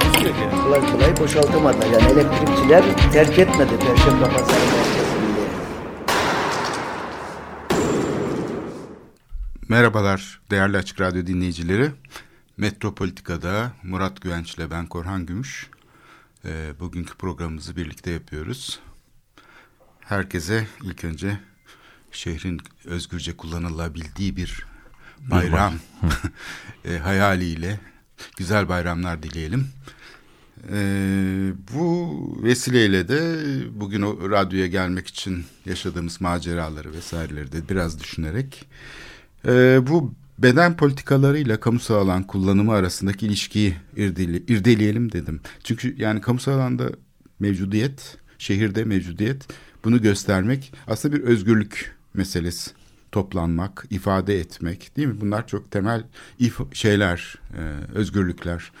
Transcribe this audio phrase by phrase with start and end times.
[0.00, 0.62] Takusuyor yani.
[0.62, 1.86] Kolay kolay boşaltamadılar.
[1.86, 5.48] Yani elektrikçiler terk etmedi Perşembe Pazarı merkezini.
[9.68, 11.90] Merhabalar değerli Açık Radyo dinleyicileri.
[12.56, 15.70] Metropolitika'da Murat Güvenç ile ben Korhan Gümüş.
[16.44, 18.80] Ee, bugünkü programımızı birlikte yapıyoruz.
[20.00, 21.38] Herkese ilk önce
[22.12, 24.66] şehrin özgürce kullanılabildiği bir
[25.30, 25.74] bayram
[26.84, 27.80] e, hayaliyle
[28.36, 29.68] güzel bayramlar dileyelim.
[30.72, 30.78] E,
[31.74, 33.36] bu vesileyle de
[33.80, 38.66] bugün o radyoya gelmek için yaşadığımız maceraları vesaireleri de biraz düşünerek
[39.46, 45.40] e, bu beden politikalarıyla kamusal alan kullanımı arasındaki ilişkiyi irdeli, irdeleyelim dedim.
[45.64, 46.90] Çünkü yani kamusal alanda
[47.40, 49.48] mevcudiyet, şehirde mevcudiyet
[49.84, 52.70] bunu göstermek aslında bir özgürlük meselesi.
[53.14, 55.20] Toplanmak, ifade etmek değil mi?
[55.20, 56.04] Bunlar çok temel
[56.72, 57.60] şeyler, e,
[57.94, 58.72] özgürlükler.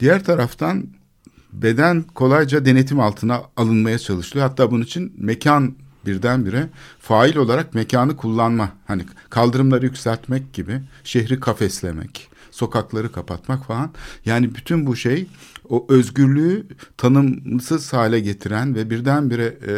[0.00, 0.86] Diğer taraftan
[1.52, 4.48] beden kolayca denetim altına alınmaya çalışılıyor.
[4.48, 5.74] Hatta bunun için mekan
[6.06, 8.72] birdenbire fail olarak mekanı kullanma.
[8.86, 13.90] Hani kaldırımları yükseltmek gibi, şehri kafeslemek, sokakları kapatmak falan.
[14.24, 15.26] Yani bütün bu şey
[15.68, 19.74] o özgürlüğü tanımsız hale getiren ve birdenbire e,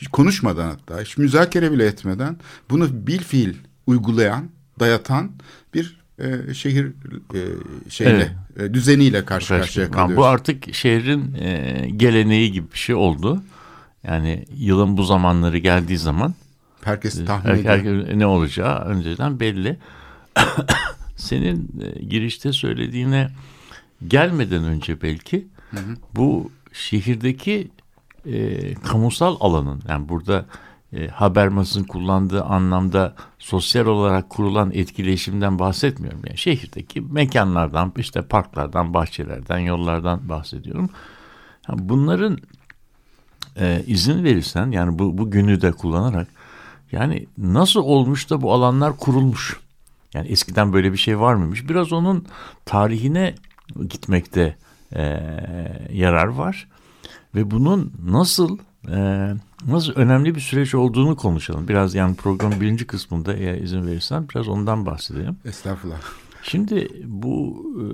[0.00, 2.36] hiç konuşmadan hatta hiç müzakere bile etmeden
[2.70, 3.54] bunu bil fiil
[3.86, 4.48] uygulayan,
[4.80, 5.30] dayatan
[5.74, 6.86] bir e, şehir
[7.34, 7.40] e,
[7.90, 8.10] şeyle
[8.56, 8.70] Evet.
[8.70, 10.16] e, düzeniyle karşı karşıya Yani kalıyoruz.
[10.16, 13.42] bu artık şehrin e, geleneği gibi bir şey oldu.
[14.04, 16.34] Yani yılın bu zamanları geldiği zaman
[16.84, 18.06] Herkes tahmin her, ediyor.
[18.08, 19.78] her- ne olacağı önceden belli.
[21.16, 23.30] Senin e, girişte söylediğine
[24.08, 25.46] gelmeden önce belki
[26.16, 27.68] bu şehirdeki
[28.26, 30.44] e, kamusal alanın yani burada
[30.92, 36.20] e, Habermas'ın kullandığı anlamda sosyal olarak kurulan etkileşimden bahsetmiyorum.
[36.26, 40.90] Yani şehirdeki mekanlardan, işte parklardan, bahçelerden, yollardan bahsediyorum.
[41.66, 42.38] Ha, Bunların
[43.56, 46.28] e, izin verirsen yani bu, bu günü de kullanarak
[46.92, 49.60] yani nasıl olmuş da bu alanlar kurulmuş?
[50.14, 51.68] Yani eskiden böyle bir şey var mıymış?
[51.68, 52.26] Biraz onun
[52.64, 53.34] tarihine
[53.88, 54.56] gitmekte
[54.96, 55.02] e,
[55.92, 56.68] yarar var
[57.34, 58.58] ve bunun nasıl
[58.88, 59.30] e,
[59.66, 61.68] nasıl önemli bir süreç olduğunu konuşalım.
[61.68, 65.36] Biraz yani programın birinci kısmında eğer izin verirsen biraz ondan bahsedeyim.
[65.44, 66.00] Estağfurullah.
[66.42, 67.86] Şimdi bu e,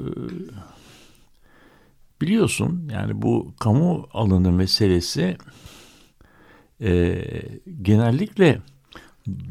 [2.20, 5.36] biliyorsun yani bu kamu alanı meselesi
[6.80, 7.22] e,
[7.82, 8.60] genellikle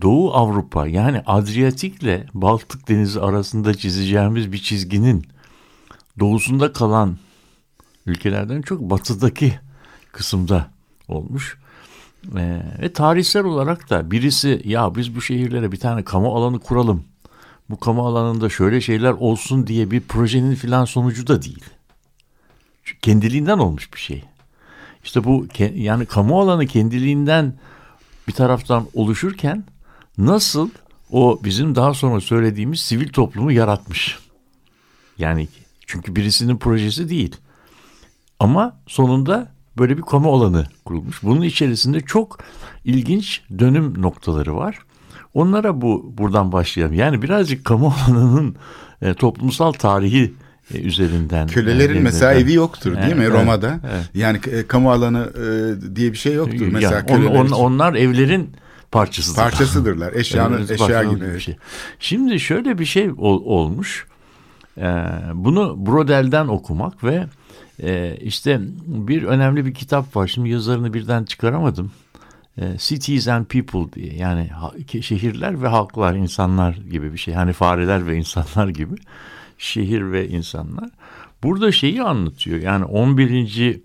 [0.02, 5.26] Doğu Avrupa yani Adriyatik'le Baltık Denizi arasında çizeceğimiz bir çizginin
[6.20, 7.18] doğusunda kalan
[8.06, 9.60] ülkelerden çok batıdaki
[10.12, 10.72] kısımda
[11.08, 11.58] olmuş.
[12.36, 17.04] E, ve tarihsel olarak da birisi ya biz bu şehirlere bir tane kamu alanı kuralım.
[17.70, 21.64] Bu kamu alanında şöyle şeyler olsun diye bir projenin filan sonucu da değil.
[22.84, 24.24] Çünkü kendiliğinden olmuş bir şey.
[25.04, 27.54] İşte bu yani kamu alanı kendiliğinden
[28.28, 29.64] bir taraftan oluşurken
[30.18, 30.70] nasıl
[31.12, 34.20] o bizim daha sonra söylediğimiz sivil toplumu yaratmış.
[35.18, 35.48] Yani
[35.86, 37.36] çünkü birisinin projesi değil.
[38.40, 41.24] Ama sonunda böyle bir kamu alanı kurulmuş.
[41.24, 42.40] Bunun içerisinde çok
[42.86, 44.80] ilginç dönüm noktaları var.
[45.34, 46.94] Onlara bu buradan başlayalım.
[46.96, 48.56] Yani birazcık kamu alanının
[49.02, 50.34] e, toplumsal tarihi
[50.74, 51.48] e, üzerinden.
[51.48, 53.80] Kölelerin e, mesela evi yoktur değil mi Evet, Roma'da?
[53.94, 54.10] evet.
[54.14, 56.62] Yani e, kamu alanı e, diye bir şey yoktur.
[56.62, 57.56] Yani Mesela on- on- için.
[57.56, 58.50] onlar evlerin
[58.92, 59.42] parçasıdır.
[59.42, 60.14] parçasıdırlar.
[60.16, 61.34] Eşyanın eşya gibi.
[61.34, 61.58] bir şey.
[62.00, 64.06] Şimdi şöyle bir şey ol- olmuş.
[64.78, 67.28] Ee, bunu Brodel'den okumak ve
[67.84, 70.28] e, işte bir önemli bir kitap var.
[70.28, 71.92] Şimdi yazarını birden çıkaramadım.
[72.58, 74.50] E, Cities and People diye yani
[75.02, 77.34] şehirler ve halklar, insanlar gibi bir şey.
[77.34, 78.96] Hani fareler ve insanlar gibi.
[79.58, 80.90] Şehir ve insanlar.
[81.44, 82.62] Burada şeyi anlatıyor.
[82.62, 83.80] Yani 11.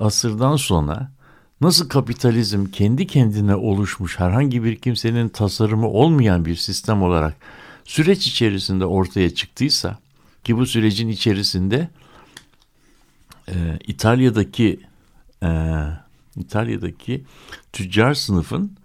[0.00, 1.10] asırdan sonra
[1.60, 7.34] nasıl kapitalizm kendi kendine oluşmuş herhangi bir kimsenin tasarımı olmayan bir sistem olarak
[7.84, 9.98] süreç içerisinde ortaya çıktıysa
[10.44, 11.88] ki bu sürecin içerisinde
[13.48, 14.80] e, İtalya'daki
[15.42, 15.48] e,
[16.36, 17.24] İtalya'daki
[17.72, 18.76] tüccar sınıfın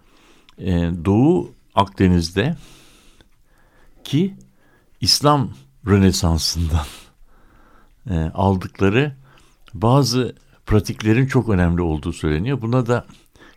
[0.58, 2.56] e, Doğu Akdeniz'de
[4.04, 4.34] ki
[5.00, 5.50] İslam
[5.86, 6.86] Rönesansı'ndan
[8.10, 9.16] e, aldıkları
[9.74, 10.34] bazı
[10.66, 12.62] pratiklerin çok önemli olduğu söyleniyor.
[12.62, 13.06] Buna da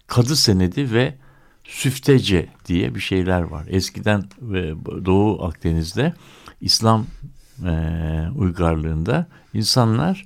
[0.08, 1.16] kadı senedi ve
[1.64, 3.66] süftece diye bir şeyler var.
[3.70, 4.74] Eskiden ve
[5.06, 6.14] Doğu Akdeniz'de
[6.62, 7.06] İslam
[7.66, 7.72] e,
[8.36, 10.26] uygarlığında insanlar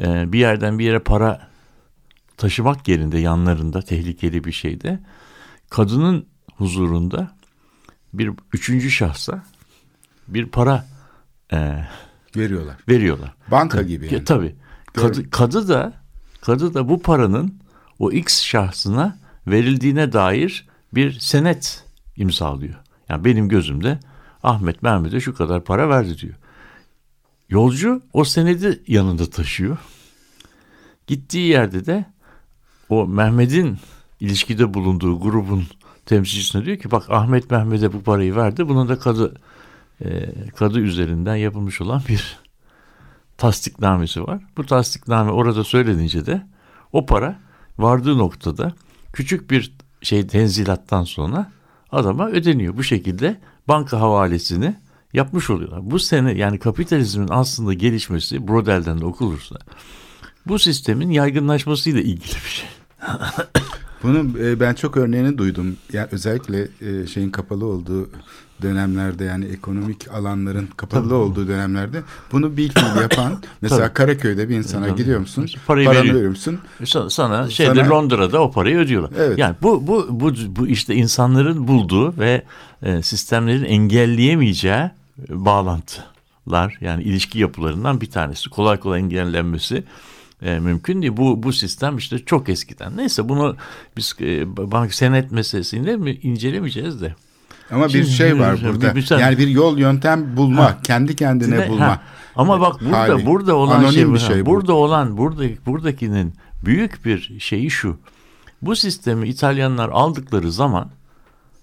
[0.00, 1.48] e, bir yerden bir yere para
[2.36, 5.00] taşımak yerinde yanlarında tehlikeli bir şeyde
[5.70, 6.26] kadının
[6.56, 7.36] huzurunda
[8.12, 9.44] bir üçüncü şahsa
[10.28, 10.86] bir para
[11.52, 11.84] e,
[12.36, 12.76] Veriyorlar.
[12.88, 13.34] veriyorlar.
[13.50, 14.24] Banka gibi Ya, yani.
[14.24, 14.54] Tabii.
[14.94, 15.92] Kadı, kadı da
[16.40, 17.58] kadı da bu paranın
[17.98, 21.84] o X şahsına verildiğine dair bir senet
[22.16, 22.74] imzalıyor.
[23.08, 23.98] Yani benim gözümde
[24.42, 26.34] Ahmet Mehmet'e şu kadar para verdi diyor.
[27.54, 29.78] Yolcu o senedi yanında taşıyor.
[31.06, 32.04] Gittiği yerde de
[32.88, 33.78] o Mehmet'in
[34.20, 35.64] ilişkide bulunduğu grubun
[36.06, 38.68] temsilcisine diyor ki bak Ahmet Mehmet'e bu parayı verdi.
[38.68, 39.34] Bunun da kadı
[40.04, 42.38] e, kadı üzerinden yapılmış olan bir
[43.36, 44.42] tasdiknamesi var.
[44.56, 46.46] Bu tasdikname orada söylenince de
[46.92, 47.38] o para
[47.78, 48.72] vardığı noktada
[49.12, 49.72] küçük bir
[50.02, 51.52] şey tenzilattan sonra
[51.92, 52.76] adama ödeniyor.
[52.76, 54.83] Bu şekilde banka havalesini
[55.14, 55.90] yapmış oluyorlar.
[55.90, 59.56] Bu sene yani kapitalizmin aslında gelişmesi Brodel'den de okulursa
[60.46, 62.68] bu sistemin yaygınlaşmasıyla ilgili bir şey.
[64.02, 65.76] Bunun e, ben çok örneğini duydum.
[65.92, 68.10] Yani özellikle e, şeyin kapalı olduğu
[68.62, 72.02] dönemlerde yani ekonomik alanların kapalı olduğu dönemlerde
[72.32, 74.98] bunu bir fiil yapan mesela Karaköy'de bir insana Tabii.
[74.98, 75.46] gidiyor musun?
[75.66, 76.14] Parayı paranı veriyor.
[76.14, 76.58] veriyor musun?
[76.84, 79.10] Sana, sana şeyde Sana- Londra'da o parayı ödüyorlar.
[79.18, 79.38] Evet.
[79.38, 82.42] Yani bu bu bu bu işte insanların bulduğu ve
[82.82, 88.50] e, sistemlerin engelleyemeyeceği e, bağlantılar yani ilişki yapılarından bir tanesi.
[88.50, 89.84] Kolay kolay engellenmesi
[90.42, 91.16] e, mümkün değil.
[91.16, 92.96] Bu bu sistem işte çok eskiden.
[92.96, 93.56] Neyse bunu
[93.96, 97.14] biz e, bank senet meselesinde mi incelemeyeceğiz de.
[97.70, 98.94] Ama bir Şimdi- şey var bir- burada.
[98.96, 100.78] bir sen- yani bir yol yöntem bulma, Ha.
[100.82, 101.86] kendi kendine Ne- bulma.
[101.86, 102.00] ha.
[102.36, 103.26] Ama bak burada hali.
[103.26, 104.50] burada olan Anonim şey, bir şey bu.
[104.50, 106.34] burada olan burada buradakinin
[106.64, 107.96] büyük bir şeyi şu.
[108.62, 110.90] Bu sistemi İtalyanlar aldıkları zaman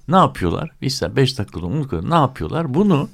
[0.07, 0.71] ne yapıyorlar?
[0.81, 2.09] İşte 5 dakikada unutuyorum.
[2.09, 2.73] Ne yapıyorlar?
[2.73, 3.09] Bunu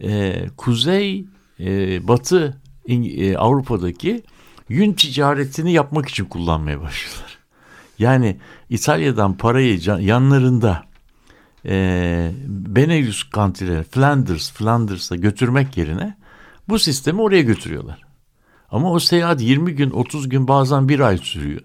[0.00, 1.26] e, kuzey
[1.60, 4.22] e, batı e, Avrupa'daki
[4.68, 7.38] yün ticaretini yapmak için kullanmaya başlıyorlar.
[7.98, 8.36] Yani
[8.70, 10.84] İtalya'dan parayı yanlarında
[11.66, 16.16] e, Benelux kantileri Flanders, Flanders'a götürmek yerine
[16.68, 18.02] bu sistemi oraya götürüyorlar.
[18.70, 21.62] Ama o seyahat 20 gün, 30 gün bazen bir ay sürüyor.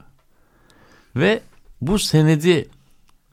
[1.15, 1.41] Ve
[1.81, 2.69] bu senedi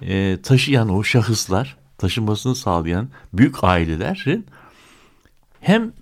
[0.02, 4.46] e, taşıyan o şahıslar, taşımasını sağlayan büyük ailelerin
[5.60, 5.92] hem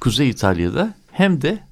[0.00, 1.68] Kuzey İtalya'da hem de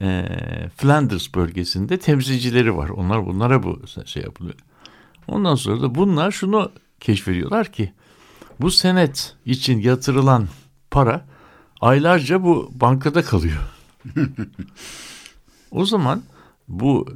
[0.00, 0.28] e,
[0.76, 2.88] Flanders bölgesinde temsilcileri var.
[2.88, 4.54] Onlar bunlara bu şey yapılıyor.
[5.28, 7.92] Ondan sonra da bunlar şunu keşfediyorlar ki
[8.60, 10.48] bu senet için yatırılan
[10.90, 11.26] para
[11.80, 13.60] aylarca bu bankada kalıyor.
[15.70, 16.22] o zaman
[16.68, 17.08] bu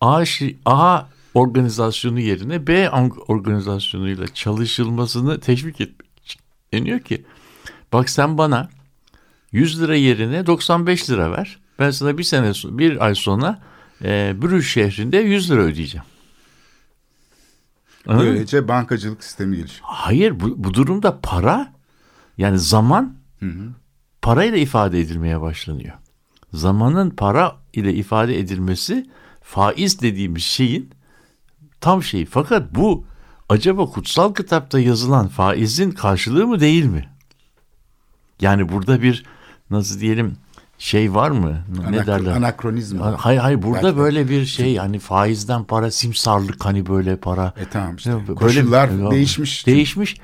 [0.00, 0.24] A,
[0.66, 2.90] A organizasyonu yerine B
[3.28, 6.38] organizasyonuyla çalışılmasını teşvik etmek
[6.72, 7.24] deniyor ki
[7.92, 8.68] bak sen bana
[9.52, 11.58] 100 lira yerine 95 lira ver.
[11.78, 13.58] Ben sana bir sene bir ay sonra
[14.04, 16.06] e, Brüj şehrinde 100 lira ödeyeceğim.
[18.06, 18.34] Anladın mı?
[18.34, 19.80] Böylece bankacılık sistemi gelişiyor.
[19.82, 21.72] Hayır bu, bu durumda para
[22.38, 23.16] yani zaman
[24.22, 25.94] parayla ifade edilmeye başlanıyor.
[26.52, 29.10] Zamanın para ile ifade edilmesi
[29.42, 30.90] faiz dediğimiz şeyin
[31.80, 32.26] tam şeyi.
[32.26, 33.06] Fakat bu
[33.48, 37.08] acaba kutsal kitapta yazılan faizin karşılığı mı değil mi?
[38.40, 39.24] Yani burada bir
[39.72, 40.36] nasıl diyelim
[40.78, 41.64] şey var mı?
[41.78, 42.32] ne Anakro- derler?
[42.36, 42.98] anakronizm.
[42.98, 47.52] Hayır hayır burada Belki böyle bir şey hani faizden para simsarlık hani böyle para.
[47.56, 48.12] E tamam işte.
[48.12, 49.66] Böyle- Koşullar Ya, değişmiş.
[49.66, 50.16] Değişmiş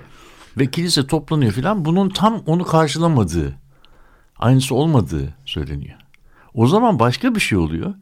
[0.59, 1.85] ve kilise toplanıyor filan.
[1.85, 3.55] Bunun tam onu karşılamadığı,
[4.39, 5.99] aynısı olmadığı söyleniyor.
[6.55, 7.95] O zaman başka bir şey oluyor.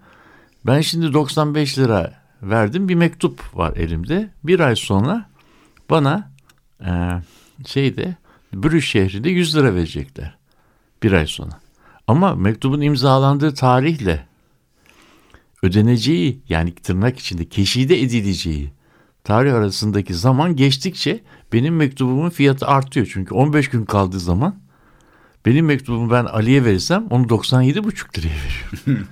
[0.66, 2.12] Ben şimdi 95 lira
[2.42, 4.30] verdim bir mektup var elimde.
[4.44, 5.26] Bir ay sonra
[5.90, 6.30] bana
[6.86, 6.90] e,
[7.66, 8.16] şeyde
[8.54, 10.36] Brüj şehrinde 100 lira verecekler.
[11.02, 11.60] Bir ay sonra.
[12.06, 14.26] Ama mektubun imzalandığı tarihle
[15.62, 18.72] ödeneceği yani tırnak içinde keşide edileceği
[19.24, 21.20] tarih arasındaki zaman geçtikçe
[21.52, 23.10] benim mektubumun fiyatı artıyor.
[23.12, 24.56] Çünkü 15 gün kaldığı zaman
[25.46, 29.08] benim mektubumu ben Ali'ye verirsem onu 97,5 liraya veriyorum.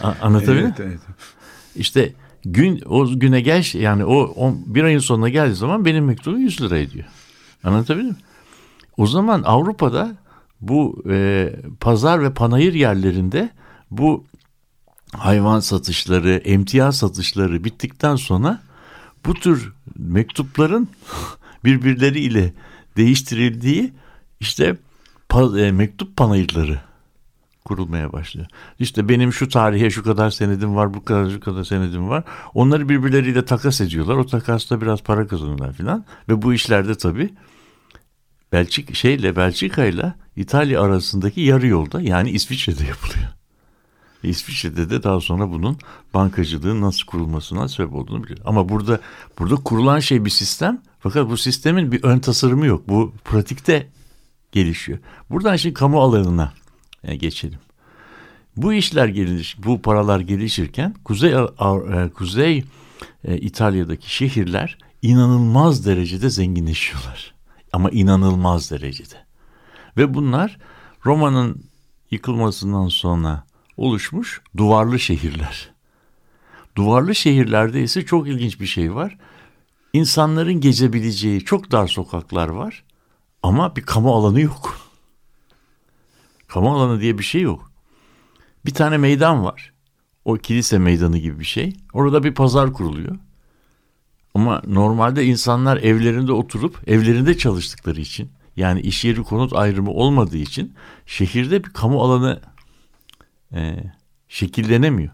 [0.22, 0.68] Anlatabiliyor?
[0.68, 1.00] Evet, evet.
[1.76, 2.12] İşte
[2.44, 6.60] gün o güne gel yani o, o bir ayın sonuna geldiği zaman benim mektubum 100
[6.60, 7.06] lira ediyor.
[7.64, 8.24] Anlatabiliyor muyum?
[8.96, 10.16] O zaman Avrupa'da
[10.68, 13.50] bu e, pazar ve panayır yerlerinde
[13.90, 14.24] bu
[15.12, 18.62] hayvan satışları, emtia satışları bittikten sonra
[19.26, 20.88] bu tür mektupların
[21.64, 22.52] birbirleriyle
[22.96, 23.92] değiştirildiği
[24.40, 24.76] işte
[25.28, 26.80] pa- e, mektup panayırları
[27.64, 28.46] kurulmaya başlıyor.
[28.78, 32.24] İşte benim şu tarihe şu kadar senedim var, bu kadar şu kadar senedim var.
[32.54, 34.14] Onları birbirleriyle takas ediyorlar.
[34.16, 36.04] O takasta biraz para kazanıyorlar filan.
[36.28, 37.30] Ve bu işlerde tabii
[38.54, 43.28] Belçik şeyle Belçika ile İtalya arasındaki yarı yolda yani İsviçre'de yapılıyor.
[44.22, 45.78] İsviçre'de de daha sonra bunun
[46.14, 48.38] bankacılığın nasıl kurulmasına sebep olduğunu biliyor.
[48.44, 49.00] Ama burada
[49.38, 52.88] burada kurulan şey bir sistem fakat bu sistemin bir ön tasarımı yok.
[52.88, 53.88] Bu pratikte
[54.52, 54.98] gelişiyor.
[55.30, 56.52] Buradan şimdi kamu alanına
[57.04, 57.58] e, geçelim.
[58.56, 62.64] Bu işler geliş, bu paralar gelişirken Kuzey e, Kuzey
[63.24, 67.33] e, İtalya'daki şehirler inanılmaz derecede zenginleşiyorlar.
[67.74, 69.14] Ama inanılmaz derecede.
[69.96, 70.58] Ve bunlar
[71.06, 71.64] Roma'nın
[72.10, 73.44] yıkılmasından sonra
[73.76, 75.70] oluşmuş duvarlı şehirler.
[76.76, 79.18] Duvarlı şehirlerde ise çok ilginç bir şey var.
[79.92, 82.84] İnsanların gezebileceği çok dar sokaklar var
[83.42, 84.78] ama bir kamu alanı yok.
[86.48, 87.72] Kamu alanı diye bir şey yok.
[88.66, 89.72] Bir tane meydan var.
[90.24, 91.76] O kilise meydanı gibi bir şey.
[91.92, 93.18] Orada bir pazar kuruluyor.
[94.34, 100.74] Ama normalde insanlar evlerinde oturup evlerinde çalıştıkları için yani iş yeri konut ayrımı olmadığı için
[101.06, 102.40] şehirde bir kamu alanı
[103.52, 103.76] e,
[104.28, 105.12] şekillenemiyor.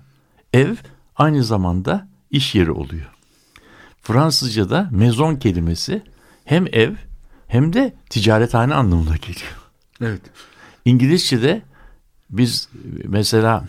[0.52, 0.74] Ev
[1.16, 3.14] aynı zamanda iş yeri oluyor.
[4.02, 6.02] Fransızca'da mezon kelimesi
[6.44, 6.94] hem ev
[7.46, 9.60] hem de ticarethane anlamına geliyor.
[10.00, 10.22] Evet.
[10.84, 11.62] İngilizce'de
[12.30, 12.68] biz
[13.04, 13.64] mesela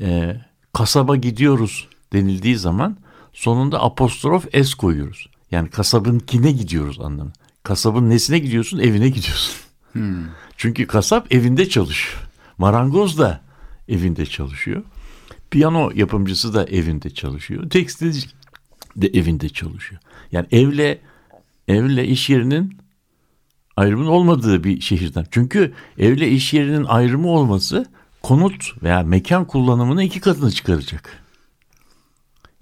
[0.00, 0.36] e,
[0.72, 2.96] kasaba gidiyoruz denildiği zaman
[3.32, 5.28] sonunda apostrof s koyuyoruz.
[5.50, 7.32] Yani kasabın kine gidiyoruz anlamı.
[7.62, 8.78] Kasabın nesine gidiyorsun?
[8.78, 9.54] Evine gidiyorsun.
[9.92, 10.24] Hmm.
[10.56, 12.22] Çünkü kasap evinde çalışıyor.
[12.58, 13.40] Marangoz da
[13.88, 14.82] evinde çalışıyor.
[15.50, 17.70] Piyano yapımcısı da evinde çalışıyor.
[17.70, 18.20] Tekstilci
[18.96, 20.00] de evinde çalışıyor.
[20.32, 21.00] Yani evle
[21.68, 22.78] evle iş yerinin
[23.76, 25.26] ayrımın olmadığı bir şehirden.
[25.30, 27.86] Çünkü evle iş yerinin ayrımı olması
[28.22, 31.21] konut veya mekan kullanımını iki katını çıkaracak.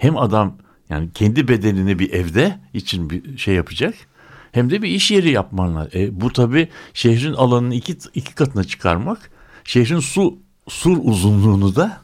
[0.00, 0.56] Hem adam
[0.88, 3.94] yani kendi bedenini bir evde için bir şey yapacak.
[4.52, 5.90] Hem de bir iş yeri yapman lazım.
[5.94, 9.30] E, bu tabi şehrin alanını iki, iki katına çıkarmak.
[9.64, 10.38] Şehrin su
[10.68, 12.00] sur uzunluğunu da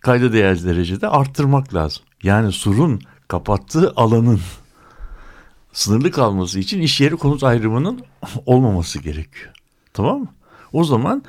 [0.00, 2.02] kayda değer derecede arttırmak lazım.
[2.22, 4.40] Yani surun kapattığı alanın
[5.72, 8.00] sınırlı kalması için iş yeri konut ayrımının
[8.46, 9.52] olmaması gerekiyor.
[9.92, 10.28] Tamam mı?
[10.72, 11.22] O zaman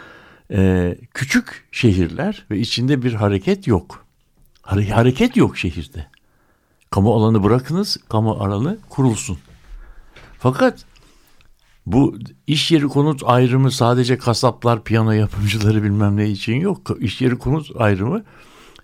[0.51, 4.07] e, küçük şehirler ve içinde bir hareket yok.
[4.67, 6.07] Hare hareket yok şehirde.
[6.89, 9.38] Kamu alanı bırakınız, kamu alanı kurulsun.
[10.39, 10.86] Fakat
[11.86, 16.97] bu iş yeri konut ayrımı sadece kasaplar, piyano yapımcıları bilmem ne için yok.
[17.00, 18.24] İş yeri konut ayrımı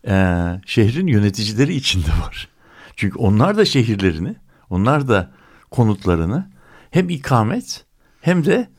[0.07, 2.49] e, şehrin yöneticileri içinde var.
[2.95, 4.35] Çünkü onlar da şehirlerini,
[4.69, 5.31] onlar da
[5.71, 6.51] konutlarını
[6.91, 7.85] hem ikamet
[8.21, 8.69] hem de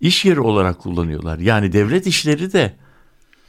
[0.00, 1.38] iş yeri olarak kullanıyorlar.
[1.38, 2.76] Yani devlet işleri de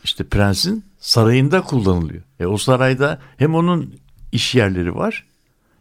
[0.04, 2.24] işte prensin sarayında kullanılıyor.
[2.40, 3.94] E o sarayda hem onun
[4.32, 5.26] iş yerleri var.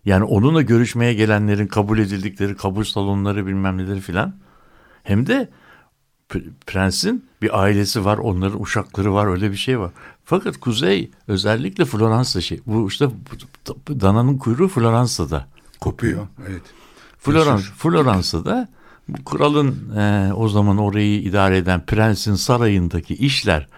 [0.04, 4.34] Yani onunla görüşmeye gelenlerin kabul edildikleri kabul salonları bilmem neleri filan.
[5.02, 5.48] Hem de
[6.66, 9.90] prensin bir ailesi var, onların uşakları var, öyle bir şey var.
[10.24, 12.60] Fakat kuzey özellikle Floransa şey.
[12.66, 13.08] Bu işte
[13.88, 15.46] dananın kuyruğu Floransa'da
[15.80, 16.26] kopuyor.
[16.48, 16.62] Evet.
[17.18, 18.68] Florans, Floransa'da
[19.26, 23.68] kralın e, o zaman orayı idare eden prensin sarayındaki işler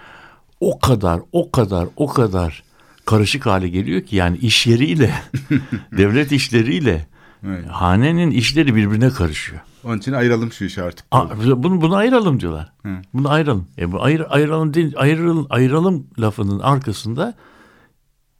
[0.61, 2.63] o kadar, o kadar, o kadar
[3.05, 5.15] karışık hale geliyor ki yani iş yeriyle,
[5.93, 7.07] devlet işleriyle
[7.47, 7.67] evet.
[7.69, 9.61] hanenin işleri birbirine karışıyor.
[9.85, 11.07] Onun için ayıralım şu işi artık.
[11.11, 11.29] A,
[11.63, 12.73] bunu, bunu ayıralım diyorlar.
[12.83, 12.97] Hı.
[13.15, 13.67] Bunu ayıralım.
[13.79, 17.35] E, bu ayır, ayıralım değil, ayıralım, ayıralım lafının arkasında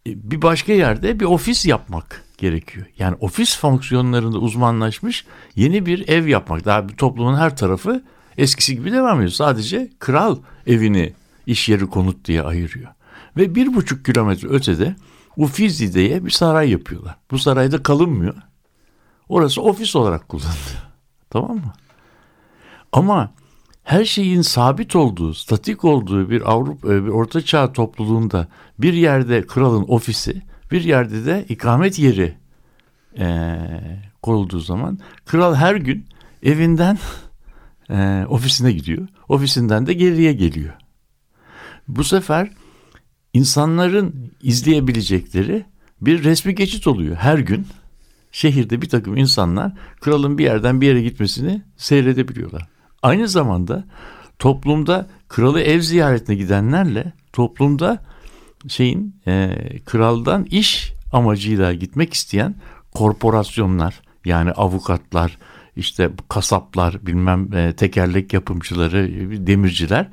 [0.07, 2.87] e, bir başka yerde bir ofis yapmak gerekiyor.
[2.99, 5.25] Yani ofis fonksiyonlarında uzmanlaşmış
[5.57, 6.65] yeni bir ev yapmak.
[6.65, 8.03] Daha bir toplumun her tarafı
[8.39, 9.33] eskisi gibi devam ediyor.
[9.33, 11.13] Sadece kral evini
[11.47, 12.91] iş yeri konut diye ayırıyor.
[13.37, 14.97] Ve bir buçuk kilometre ötede
[15.37, 17.17] Uffizi diye bir saray yapıyorlar.
[17.31, 18.35] Bu sarayda kalınmıyor.
[19.29, 20.85] Orası ofis olarak kullanılıyor.
[21.31, 21.73] Tamam mı?
[22.93, 23.33] Ama
[23.85, 28.49] her şeyin sabit olduğu, statik olduğu bir Avrupa, bir Orta Çağ topluluğunda
[28.79, 32.37] bir yerde kralın ofisi, bir yerde de ikamet yeri
[33.19, 33.57] e,
[34.23, 36.07] kurulduğu zaman kral her gün
[36.43, 36.99] evinden
[37.91, 39.09] e, ofisine gidiyor.
[39.29, 40.75] Ofisinden de geriye geliyor.
[41.89, 42.51] Bu sefer
[43.33, 45.65] insanların izleyebilecekleri
[46.01, 47.67] bir resmi geçit oluyor her gün
[48.33, 52.69] şehirde bir takım insanlar kralın bir yerden bir yere gitmesini seyredebiliyorlar.
[53.03, 53.85] Aynı zamanda
[54.39, 58.05] toplumda kralı ev ziyaretine gidenlerle toplumda
[58.69, 62.55] şeyin e, kraldan iş amacıyla gitmek isteyen
[62.95, 65.39] korporasyonlar yani avukatlar
[65.77, 69.11] işte kasaplar bilmem e, tekerlek yapımcıları
[69.47, 70.09] demirciler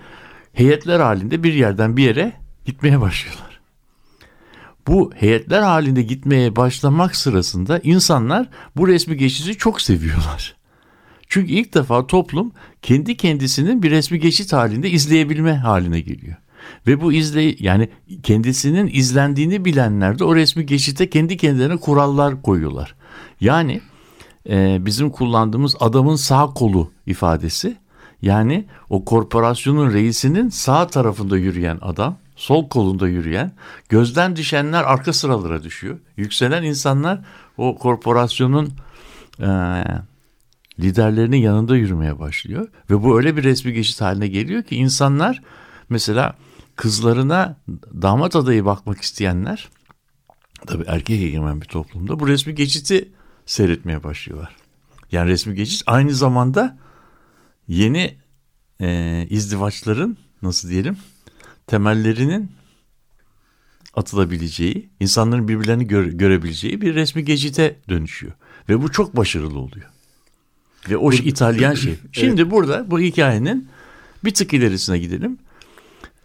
[0.54, 2.34] heyetler halinde bir yerden bir yere
[2.66, 3.62] gitmeye başlıyorlar.
[4.88, 10.56] Bu heyetler halinde gitmeye başlamak sırasında insanlar bu resmi geçidi çok seviyorlar.
[11.28, 16.36] Çünkü ilk defa toplum kendi kendisinin bir resmi geçit halinde izleyebilme haline geliyor.
[16.88, 17.90] Ve bu izle yani
[18.24, 22.96] kendisinin izlendiğini bilenler de o resmi geçite kendi kendilerine kurallar koyuyorlar.
[23.42, 23.82] Yani
[24.50, 27.78] e, bizim kullandığımız adamın sağ kolu ifadesi
[28.22, 33.52] yani o korporasyonun reisinin sağ tarafında yürüyen adam sol kolunda yürüyen
[33.90, 36.00] gözden düşenler arka sıralara düşüyor.
[36.18, 37.26] Yükselen insanlar
[37.58, 38.74] o korporasyonun
[39.40, 39.48] e,
[40.80, 42.68] liderlerinin yanında yürümeye başlıyor.
[42.90, 45.42] Ve bu öyle bir resmi geçit haline geliyor ki insanlar
[45.90, 46.36] mesela
[46.76, 47.58] kızlarına
[48.02, 49.70] damat adayı bakmak isteyenler
[50.68, 53.10] tabii erkek egemen bir toplumda bu resmi geçiti
[53.46, 54.56] seyretmeye başlıyorlar.
[55.12, 56.78] Yani resmi geçit aynı zamanda
[57.68, 58.18] yeni
[58.82, 60.98] e, izdivaçların nasıl diyelim
[61.68, 62.52] temellerinin
[63.94, 68.34] atılabileceği, insanların birbirlerini gö- görebileceği bir resmi geçite dönüşüyor.
[68.70, 69.90] Ve bu çok başarılı oluyor.
[70.90, 71.96] Ve o İtalyan şey.
[72.12, 72.52] Şimdi evet.
[72.52, 73.68] burada bu hikayenin
[74.24, 75.38] bir tık ilerisine gidelim.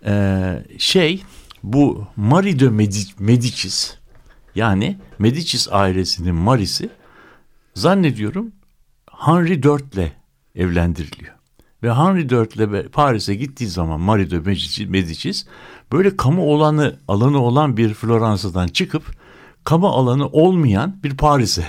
[0.07, 1.23] Ee, şey
[1.63, 2.69] bu Marie de
[3.19, 3.95] Medicis
[4.55, 6.89] yani Medicis ailesinin Marisi
[7.75, 8.53] zannediyorum
[9.11, 10.13] Henry IV ile
[10.57, 11.35] evlendiriliyor.
[11.83, 15.47] Ve Henry IV ile Paris'e gittiği zaman Marie de Medicis
[15.93, 19.05] böyle kamu olanı alanı olan bir Floransa'dan çıkıp
[19.65, 21.67] kamu alanı olmayan bir Paris'e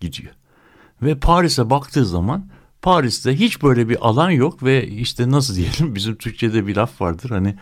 [0.00, 0.32] gidiyor.
[1.02, 2.46] Ve Paris'e baktığı zaman
[2.82, 7.30] Paris'te hiç böyle bir alan yok ve işte nasıl diyelim bizim Türkçe'de bir laf vardır
[7.30, 7.56] hani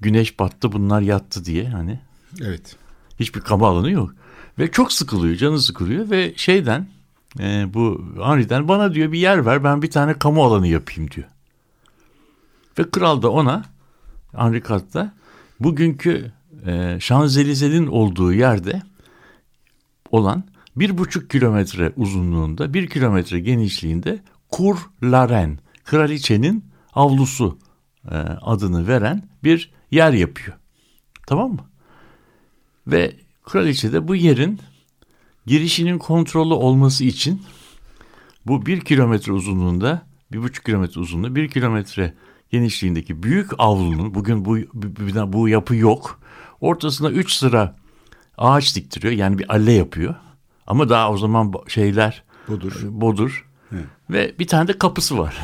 [0.00, 2.00] güneş battı bunlar yattı diye hani.
[2.40, 2.76] Evet.
[3.20, 4.14] Hiçbir kamu alanı yok.
[4.58, 6.88] Ve çok sıkılıyor canı sıkılıyor ve şeyden
[7.40, 11.28] e, bu Henry'den bana diyor bir yer ver ben bir tane kamu alanı yapayım diyor.
[12.78, 13.64] Ve kral da ona
[14.36, 15.14] Henry Kat'ta
[15.60, 16.32] bugünkü
[16.66, 18.82] e, Şanzelize'nin olduğu yerde
[20.10, 20.44] olan
[20.76, 27.58] bir buçuk kilometre uzunluğunda bir kilometre genişliğinde Kur Laren kraliçenin avlusu
[28.10, 30.56] e, adını veren bir yer yapıyor.
[31.26, 31.64] Tamam mı?
[32.86, 34.60] Ve kraliçe de bu yerin
[35.46, 37.42] girişinin kontrollü olması için
[38.46, 40.02] bu bir kilometre uzunluğunda
[40.32, 42.14] bir buçuk kilometre uzunluğunda bir kilometre
[42.50, 46.20] genişliğindeki büyük avlunun bugün bu, bu, bu yapı yok.
[46.60, 47.76] Ortasına üç sıra
[48.38, 50.14] ağaç diktiriyor yani bir alle yapıyor.
[50.66, 52.80] Ama daha o zaman şeyler bodur.
[52.82, 53.48] Bodur.
[53.72, 53.84] Evet.
[54.10, 55.36] Ve bir tane de kapısı var.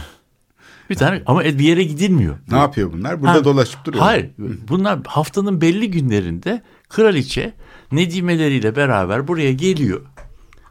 [0.91, 2.39] Bir tane ama bir yere gidilmiyor.
[2.51, 3.21] Ne yapıyor bunlar?
[3.21, 4.05] Burada ha, dolaşıp duruyor.
[4.05, 4.31] Hayır.
[4.69, 7.55] Bunlar haftanın belli günlerinde kraliçe
[7.93, 10.01] nedimeleriyle beraber buraya geliyor.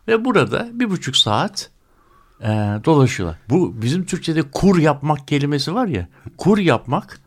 [0.07, 1.69] Ve burada bir buçuk saat
[2.41, 2.47] e,
[2.85, 3.37] dolaşıyorlar.
[3.49, 6.07] Bu bizim Türkçe'de kur yapmak kelimesi var ya.
[6.37, 7.19] Kur yapmak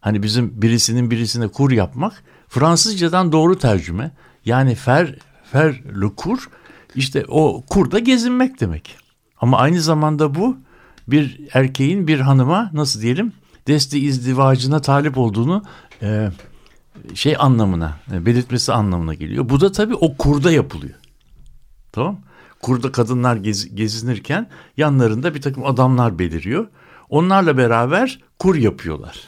[0.00, 4.10] hani bizim birisinin birisine kur yapmak Fransızcadan doğru tercüme.
[4.44, 5.14] Yani fer
[5.52, 6.50] fer le kur
[6.94, 8.96] işte o kurda gezinmek demek.
[9.40, 10.56] Ama aynı zamanda bu
[11.08, 13.32] bir erkeğin bir hanıma nasıl diyelim
[13.66, 15.62] desti izdivacına talip olduğunu
[16.02, 16.30] e,
[17.14, 19.48] şey anlamına e, belirtmesi anlamına geliyor.
[19.48, 20.94] Bu da tabii o kurda yapılıyor.
[21.92, 22.18] Tamam
[22.62, 26.66] Kurda kadınlar gez, gezinirken yanlarında bir takım adamlar beliriyor.
[27.08, 29.20] Onlarla beraber kur yapıyorlar.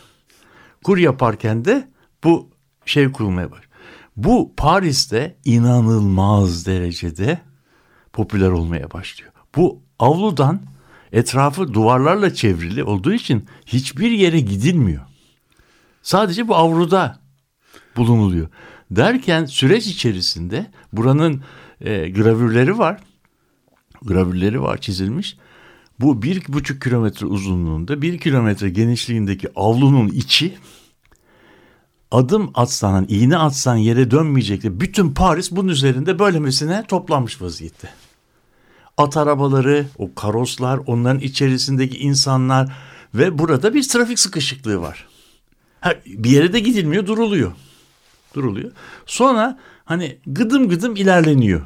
[0.85, 1.89] Kur yaparken de
[2.25, 2.51] bu
[2.87, 3.71] şey kurulmaya başlıyor.
[4.17, 7.39] Bu Paris'te inanılmaz derecede
[8.13, 9.33] popüler olmaya başlıyor.
[9.57, 10.63] Bu avludan
[11.13, 15.03] etrafı duvarlarla çevrili olduğu için hiçbir yere gidilmiyor.
[16.03, 17.24] Sadece bu avluda
[17.97, 18.49] bulunuluyor.
[18.91, 21.43] Derken süreç içerisinde buranın
[21.81, 23.01] e, gravürleri var.
[24.03, 25.37] Gravürleri var çizilmiş.
[26.01, 30.55] Bu bir buçuk kilometre uzunluğunda bir kilometre genişliğindeki avlunun içi
[32.11, 34.81] adım atsan, iğne atsan yere dönmeyecekti.
[34.81, 37.89] Bütün Paris bunun üzerinde böylemesine toplanmış vaziyette.
[38.97, 42.77] At arabaları, o karoslar, onların içerisindeki insanlar
[43.15, 45.09] ve burada bir trafik sıkışıklığı var.
[45.81, 47.53] Ha, bir yere de gidilmiyor, duruluyor.
[48.35, 48.73] Duruluyor.
[49.07, 51.63] Sonra hani gıdım gıdım ilerleniyor.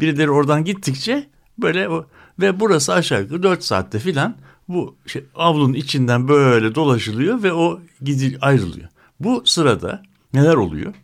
[0.00, 2.06] Birileri oradan gittikçe böyle o,
[2.40, 4.36] ve burası aşağı yukarı 4 saatte filan
[4.68, 8.88] bu şey, avlunun içinden böyle dolaşılıyor ve o gidi ayrılıyor.
[9.20, 10.02] Bu sırada
[10.34, 10.94] neler oluyor?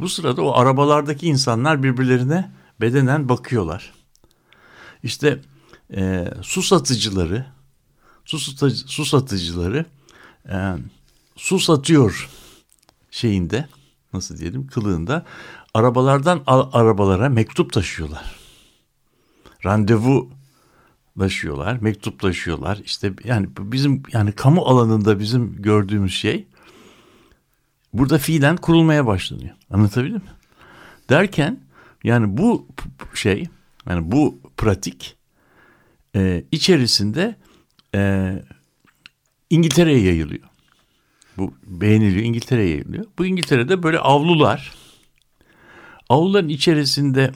[0.00, 3.92] Bu sırada o arabalardaki insanlar birbirlerine bedenen bakıyorlar.
[5.02, 5.40] İşte
[5.94, 7.46] e, su satıcıları,
[8.24, 9.84] su, satıcı, su satıcıları
[10.48, 10.56] e,
[11.36, 12.30] su satıyor
[13.10, 13.68] şeyinde
[14.16, 15.24] nasıl diyelim kılığında
[15.74, 18.36] arabalardan arabalara mektup taşıyorlar.
[19.64, 20.30] Randevu
[21.16, 22.80] imzalaşıyorlar, mektuplaşıyorlar.
[22.84, 26.46] İşte yani bizim yani kamu alanında bizim gördüğümüz şey
[27.92, 29.54] burada fiilen kurulmaya başlanıyor.
[29.70, 30.30] Anlatabildim mi?
[31.10, 31.60] Derken
[32.04, 32.66] yani bu
[33.14, 33.48] şey
[33.88, 35.16] yani bu pratik
[36.14, 37.36] e, içerisinde
[37.94, 38.32] e,
[39.50, 40.48] İngiltere'ye yayılıyor.
[41.38, 42.24] Bu beğeniliyor.
[42.24, 43.04] İngiltere'ye yayılıyor.
[43.18, 44.72] Bu İngiltere'de böyle avlular
[46.08, 47.32] avluların içerisinde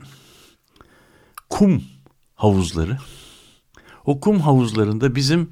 [1.51, 1.83] kum
[2.35, 2.99] havuzları.
[4.05, 5.51] O kum havuzlarında bizim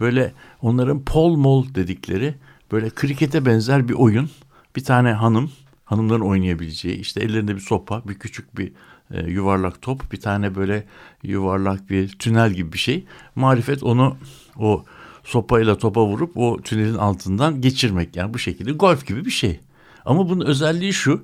[0.00, 2.34] böyle onların pol mol dedikleri
[2.72, 4.30] böyle krikete benzer bir oyun.
[4.76, 5.50] Bir tane hanım
[5.84, 8.72] hanımların oynayabileceği işte ellerinde bir sopa bir küçük bir
[9.10, 10.86] e, yuvarlak top bir tane böyle
[11.22, 13.04] yuvarlak bir tünel gibi bir şey.
[13.34, 14.16] Marifet onu
[14.56, 14.84] o
[15.24, 19.60] sopayla topa vurup o tünelin altından geçirmek yani bu şekilde golf gibi bir şey
[20.04, 21.22] ama bunun özelliği şu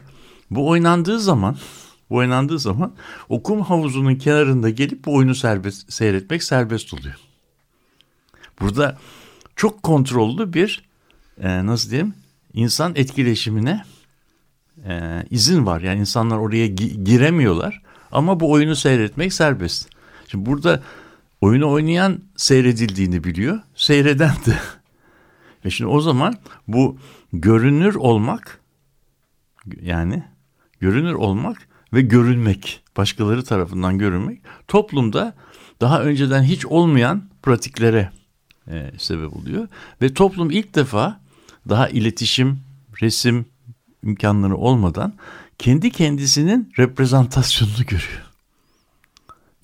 [0.50, 1.56] bu oynandığı zaman
[2.10, 2.92] bu oynandığı zaman
[3.28, 7.16] o kum havuzunun kenarında gelip bu oyunu serbest, seyretmek serbest oluyor.
[8.60, 8.98] Burada
[9.56, 10.84] çok kontrollü bir
[11.42, 12.14] e, nasıl diyeyim
[12.54, 13.84] insan etkileşimine
[14.88, 15.80] e, izin var.
[15.80, 17.82] Yani insanlar oraya gi- giremiyorlar
[18.12, 19.88] ama bu oyunu seyretmek serbest.
[20.28, 20.82] Şimdi burada
[21.40, 24.59] oyunu oynayan seyredildiğini biliyor, seyreden de.
[25.64, 26.35] Ve şimdi o zaman
[26.68, 26.98] bu
[27.33, 28.61] görünür olmak
[29.83, 30.24] yani
[30.81, 35.35] görünür olmak ve görünmek, başkaları tarafından görünmek toplumda
[35.81, 38.11] daha önceden hiç olmayan pratiklere
[38.68, 39.68] e, sebep oluyor.
[40.03, 41.20] Ve toplum ilk defa
[41.68, 42.61] daha iletişim,
[43.03, 43.46] resim
[44.03, 45.14] imkanları olmadan
[45.59, 48.31] kendi kendisinin reprezentasyonunu görüyor.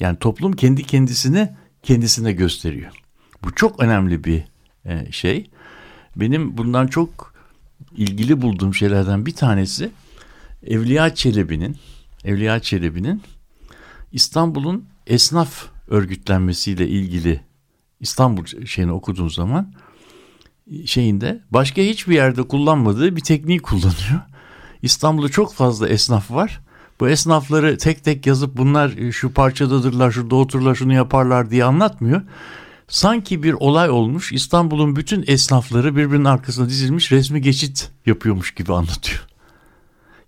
[0.01, 2.93] Yani toplum kendi kendisini kendisine gösteriyor.
[3.45, 4.45] Bu çok önemli bir
[4.85, 5.51] e, şey.
[6.17, 7.35] Benim bundan çok
[7.97, 9.91] ilgili bulduğum şeylerden bir tanesi
[10.67, 11.77] Evliya Çelebi'nin
[12.25, 13.23] Evliya Çelebi'nin
[14.13, 17.41] İstanbul'un esnaf örgütlenmesiyle ilgili
[18.01, 19.73] İstanbul şeyini okuduğun zaman
[20.85, 24.21] şeyinde başka hiçbir yerde kullanmadığı bir tekniği kullanıyor.
[24.83, 26.61] İstanbul'da çok fazla esnaf var.
[27.01, 32.23] Bu esnafları tek tek yazıp bunlar şu parçadadırlar, şurada otururlar, şunu yaparlar diye anlatmıyor.
[32.89, 39.27] Sanki bir olay olmuş İstanbul'un bütün esnafları birbirinin arkasına dizilmiş resmi geçit yapıyormuş gibi anlatıyor.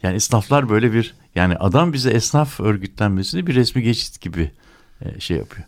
[0.03, 4.51] Yani esnaflar böyle bir yani adam bize esnaf örgütlenmesini bir resmi geçit gibi
[5.01, 5.67] e, şey yapıyor.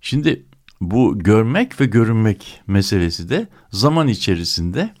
[0.00, 0.42] Şimdi
[0.80, 4.94] bu görmek ve görünmek meselesi de zaman içerisinde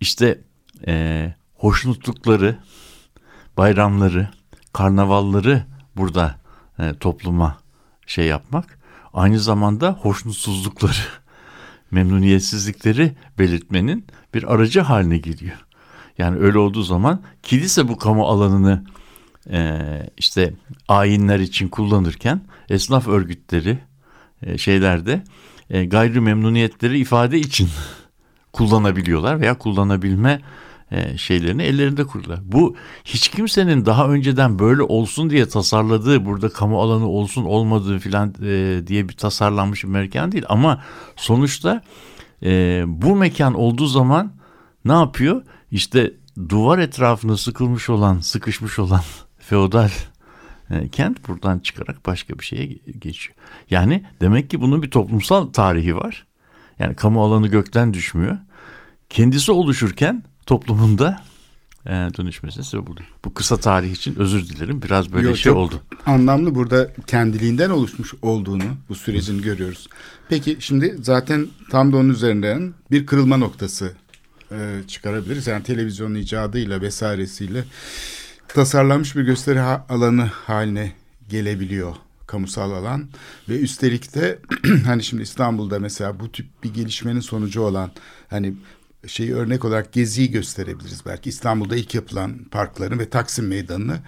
[0.00, 0.40] işte
[0.86, 2.58] e, hoşnutlukları,
[3.56, 4.28] bayramları,
[4.78, 5.64] karnavalları
[5.96, 6.34] burada
[6.78, 7.58] e, topluma
[8.06, 8.78] şey yapmak.
[9.14, 10.92] Aynı zamanda hoşnutsuzlukları,
[11.90, 15.66] memnuniyetsizlikleri belirtmenin bir aracı haline geliyor.
[16.18, 18.84] Yani öyle olduğu zaman kilise bu kamu alanını
[19.50, 19.80] e,
[20.16, 20.54] işte
[20.88, 23.78] ayinler için kullanırken esnaf örgütleri
[24.42, 25.22] e, şeylerde
[25.70, 27.68] e, gayri memnuniyetleri ifade için
[28.52, 30.40] kullanabiliyorlar veya kullanabilme
[30.90, 32.40] e, şeylerini ellerinde kurdular.
[32.42, 38.34] Bu hiç kimsenin daha önceden böyle olsun diye tasarladığı burada kamu alanı olsun olmadığı filan
[38.42, 40.82] e, diye bir tasarlanmış bir mekan değil ama
[41.16, 41.82] sonuçta
[42.42, 44.32] e, bu mekan olduğu zaman
[44.84, 45.42] ne yapıyor?
[45.70, 46.12] İşte
[46.48, 49.02] duvar etrafına sıkılmış olan, sıkışmış olan
[49.38, 49.90] feodal
[50.92, 52.66] kent buradan çıkarak başka bir şeye
[52.98, 53.36] geçiyor.
[53.70, 56.26] Yani demek ki bunun bir toplumsal tarihi var.
[56.78, 58.38] Yani kamu alanı gökten düşmüyor.
[59.10, 61.22] Kendisi oluşurken toplumunda
[61.86, 63.08] e, dönüşmesine sebep oluyor.
[63.24, 64.82] Bu kısa tarih için özür dilerim.
[64.82, 65.80] Biraz böyle Yo, şey oldu.
[66.06, 69.88] Anlamlı burada kendiliğinden oluşmuş olduğunu bu sürecin görüyoruz.
[70.28, 73.92] Peki şimdi zaten tam da onun üzerinden bir kırılma noktası
[74.52, 74.56] e,
[74.88, 75.46] çıkarabiliriz.
[75.46, 77.64] Yani televizyonun icadıyla vesairesiyle
[78.48, 80.92] tasarlanmış bir gösteri ha- alanı haline
[81.28, 81.94] gelebiliyor
[82.26, 83.08] kamusal alan
[83.48, 84.38] ve üstelik de
[84.84, 87.90] hani şimdi İstanbul'da mesela bu tip bir gelişmenin sonucu olan
[88.30, 88.54] hani
[89.08, 93.98] şeyi örnek olarak Gezi'yi gösterebiliriz belki İstanbul'da ilk yapılan parkların ve Taksim Meydanı'nı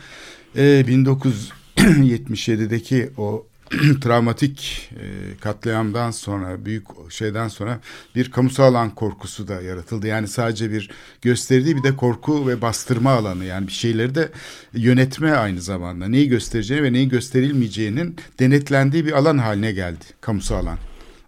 [0.57, 3.47] e, 1977'deki o
[4.01, 5.05] travmatik e,
[5.41, 7.81] katliamdan sonra büyük şeyden sonra
[8.15, 10.07] bir kamusal alan korkusu da yaratıldı.
[10.07, 10.91] Yani sadece bir
[11.23, 14.31] gösteri değil bir de korku ve bastırma alanı yani bir şeyleri de
[14.73, 20.79] yönetme aynı zamanda neyi göstereceğini ve neyi gösterilmeyeceğinin denetlendiği bir alan haline geldi kamusal alan.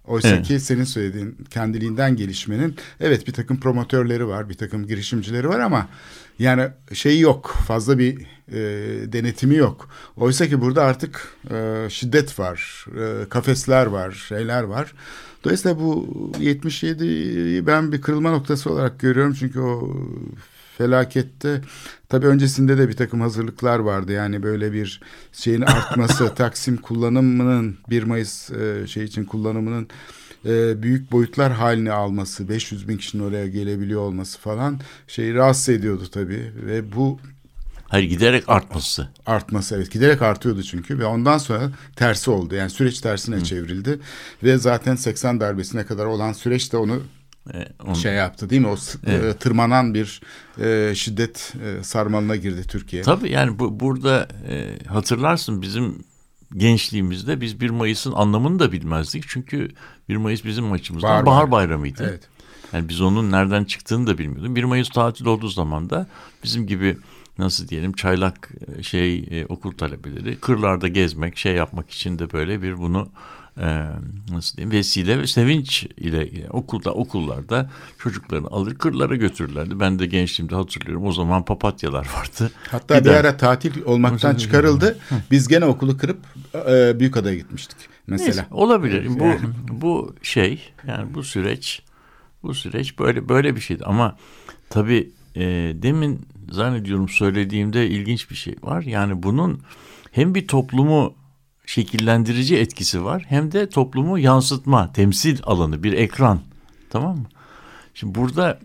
[0.07, 0.47] Oysa Evet.
[0.47, 5.88] ki senin söylediğin kendiliğinden gelişmenin evet bir takım promotörleri var, bir takım girişimcileri var ama
[6.38, 8.19] yani şey yok, fazla bir
[8.53, 8.59] e,
[9.12, 9.88] denetimi yok.
[10.17, 14.93] Oysa ki burada artık e, şiddet var, e, kafesler var, şeyler var.
[15.45, 16.09] Dolayısıyla bu
[16.41, 19.97] 77'yi ben bir kırılma noktası olarak görüyorum çünkü o
[20.83, 21.61] felakette
[22.09, 24.12] tabii öncesinde de bir takım hazırlıklar vardı.
[24.12, 25.01] Yani böyle bir
[25.33, 29.88] şeyin artması, Taksim kullanımının 1 Mayıs e, şey için kullanımının
[30.47, 36.09] e, büyük boyutlar halini alması, 500 bin kişinin oraya gelebiliyor olması falan şeyi rahatsız ediyordu
[36.12, 37.18] tabii ve bu
[37.88, 39.09] Hayır giderek artması.
[39.27, 42.55] artması evet giderek artıyordu çünkü ve ondan sonra tersi oldu.
[42.55, 43.99] Yani süreç tersine çevrildi
[44.42, 47.03] ve zaten 80 darbesine kadar olan süreç de onu
[47.87, 48.69] onu- şey yaptı değil mi?
[48.69, 50.21] O s- e, tırmanan bir
[50.61, 53.03] e, şiddet e, sarmalına girdi Türkiye.
[53.03, 56.05] Tabii yani bu, burada e, hatırlarsın bizim
[56.57, 59.25] gençliğimizde biz 1 Mayıs'ın anlamını da bilmezdik.
[59.29, 59.69] Çünkü
[60.09, 61.53] 1 Mayıs bizim açımızdan Bahar bahar, bayramı.
[61.53, 62.07] bayramıydı.
[62.11, 62.23] Evet.
[62.73, 64.57] Yani biz onun nereden çıktığını da bilmiyorduk.
[64.57, 66.07] 1 Mayıs tatil olduğu zaman da
[66.45, 66.97] bizim gibi
[67.39, 72.63] nasıl diyelim çaylak e, şey e, okul talebeleri kırlarda gezmek şey yapmak için de böyle
[72.63, 73.09] bir bunu
[73.59, 73.87] e,
[74.31, 79.81] nasıl diyeyim vesile ve sevinç ile e, okulda okullarda çocuklarını alır kırlara götürürlerdi.
[79.81, 82.53] Ben de gençliğimde hatırlıyorum o zaman papatyalar vardı.
[82.71, 83.15] Hatta bir Gider.
[83.15, 84.99] ara tatil olmaktan çıkarıldı.
[85.31, 86.19] Biz gene okulu kırıp
[86.69, 88.27] e, Büyükada'ya gitmiştik mesela.
[88.27, 89.09] Neyse, olabilir.
[89.19, 89.41] Bu Yani.
[89.71, 91.83] bu şey yani bu süreç
[92.43, 94.17] bu süreç böyle böyle bir şeydi ama
[94.71, 95.43] tabii e,
[95.75, 98.83] demin zannediyorum söylediğimde ilginç bir şey var.
[98.83, 99.61] Yani bunun
[100.12, 101.15] hem bir toplumu
[101.73, 106.41] şekillendirici etkisi var hem de toplumu yansıtma, temsil alanı, bir ekran.
[106.91, 107.27] Tamam mı?
[107.95, 108.59] Şimdi burada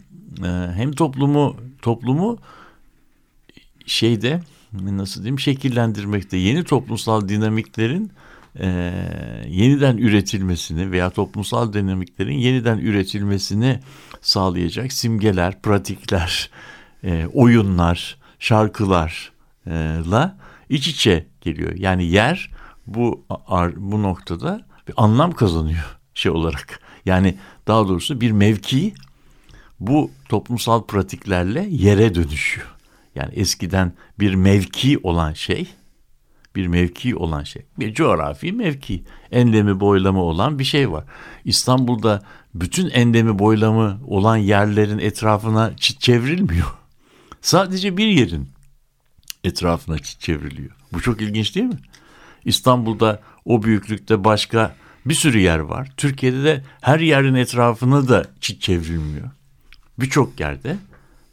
[0.43, 2.37] e, hem toplumu toplumu
[3.85, 4.41] şeyde
[4.73, 8.11] nasıl diyeyim şekillendirmekte yeni toplumsal dinamiklerin
[8.59, 8.93] e,
[9.47, 13.79] yeniden üretilmesini veya toplumsal dinamiklerin yeniden üretilmesini
[14.21, 16.49] sağlayacak simgeler, pratikler,
[17.03, 20.37] e, oyunlar, şarkılarla
[20.69, 21.75] iç içe geliyor.
[21.75, 22.56] Yani yer
[22.87, 23.25] bu
[23.75, 26.79] bu noktada bir anlam kazanıyor şey olarak.
[27.05, 28.93] Yani daha doğrusu bir mevki
[29.79, 32.67] bu toplumsal pratiklerle yere dönüşüyor.
[33.15, 35.67] Yani eskiden bir mevki olan şey,
[36.55, 41.03] bir mevki olan şey, bir coğrafi mevki, enlemi boylama olan bir şey var.
[41.45, 42.23] İstanbul'da
[42.55, 46.67] bütün enlemi boylamı olan yerlerin etrafına çit çevrilmiyor.
[47.41, 48.49] Sadece bir yerin
[49.43, 50.71] etrafına çit çevriliyor.
[50.93, 51.79] Bu çok ilginç değil mi?
[52.47, 55.91] İstanbul'da o büyüklükte başka bir sürü yer var.
[55.97, 59.29] Türkiye'de de her yerin etrafına da çit çevrilmiyor.
[59.99, 60.77] Birçok yerde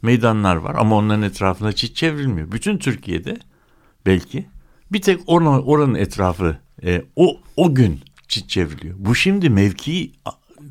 [0.01, 2.51] meydanlar var ama onların etrafına çit çevrilmiyor.
[2.51, 3.37] Bütün Türkiye'de
[4.05, 4.45] belki
[4.91, 8.95] bir tek oranın, oranın etrafı e, o o gün çit çevriliyor.
[8.99, 10.11] Bu şimdi mevki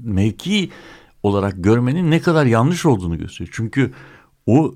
[0.00, 0.70] mevki
[1.22, 3.54] olarak görmenin ne kadar yanlış olduğunu gösteriyor.
[3.57, 3.92] Çünkü
[4.46, 4.74] o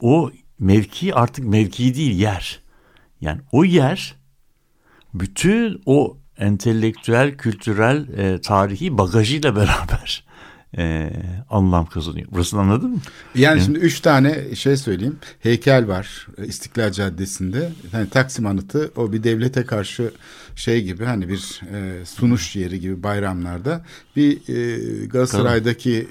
[0.00, 2.60] o mevki artık mevki değil yer.
[3.20, 4.14] Yani o yer
[5.20, 10.26] bütün o entelektüel, kültürel, e, tarihi bagajıyla beraber
[10.78, 11.12] e,
[11.50, 12.26] anlam kazanıyor.
[12.30, 12.98] Burasını anladın mı?
[13.34, 15.18] Yani şimdi üç tane şey söyleyeyim.
[15.40, 17.72] Heykel var e, İstiklal Caddesi'nde.
[17.92, 20.12] Hani Taksim Anıtı o bir devlete karşı
[20.56, 23.84] şey gibi hani bir e, sunuş yeri gibi bayramlarda.
[24.16, 26.06] Bir e, Galatasaray'daki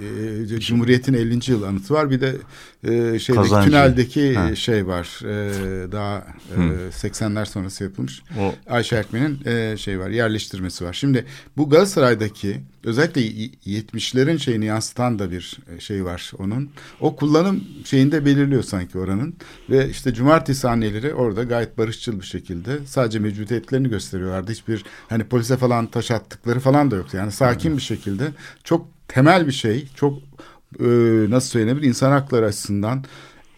[0.56, 1.52] e, Cumhuriyet'in 50.
[1.52, 2.12] yıl anıtı var.
[2.12, 2.36] Bir de
[2.84, 3.68] e, şeydeki Kazancı.
[3.70, 4.56] tüneldeki Ha.
[4.56, 5.20] şey var.
[5.24, 6.28] E, daha
[6.58, 6.60] e,
[7.08, 8.22] 80'ler sonrası yapılmış.
[8.40, 10.94] O- Ayşe Erkmen'in e, şey var yerleştirmesi var.
[10.94, 11.26] Şimdi
[11.58, 16.70] bu Galatasaray'daki özellikle y- 70'lerin şeyini yansıtan da bir e, şey var onun.
[17.00, 19.36] O kullanım şeyinde belirliyor sanki oranın.
[19.70, 23.90] Ve işte cumartesi anneleri orada gayet barışçıl bir şekilde sadece mevcudiyetlerini
[24.42, 24.52] gösteriyorlardı.
[24.52, 27.18] Hiçbir hani polise falan taş attıkları falan da yoktu.
[27.18, 28.32] Yani sakin bir şekilde
[28.64, 29.88] çok temel bir şey.
[29.96, 30.18] Çok
[30.80, 30.86] e,
[31.30, 33.04] nasıl söylenebilir insan hakları açısından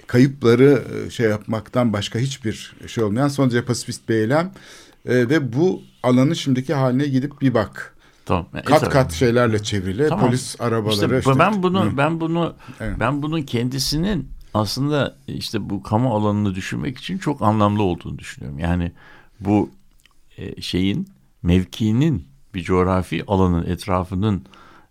[0.08, 4.52] kayıpları e, şey yapmaktan başka hiçbir şey olmayan son derece pasifist bir eylem.
[5.06, 7.94] E, ve bu alanın şimdiki haline gidip bir bak.
[8.26, 8.48] Tamam.
[8.56, 8.90] E, Kat tabii.
[8.90, 10.08] kat şeylerle çevrili.
[10.10, 10.26] Tamam.
[10.26, 10.94] Polis arabaları.
[11.18, 11.98] İşte işte- ben bunu Hı.
[11.98, 12.98] ben bunu Evet.
[13.00, 18.60] ben bunun kendisinin aslında işte bu kamu alanını düşünmek için çok anlamlı olduğunu düşünüyorum.
[18.60, 18.92] Yani
[19.40, 19.70] bu
[20.38, 21.08] e, şeyin
[21.44, 24.46] mevkinin bir coğrafi alanın etrafının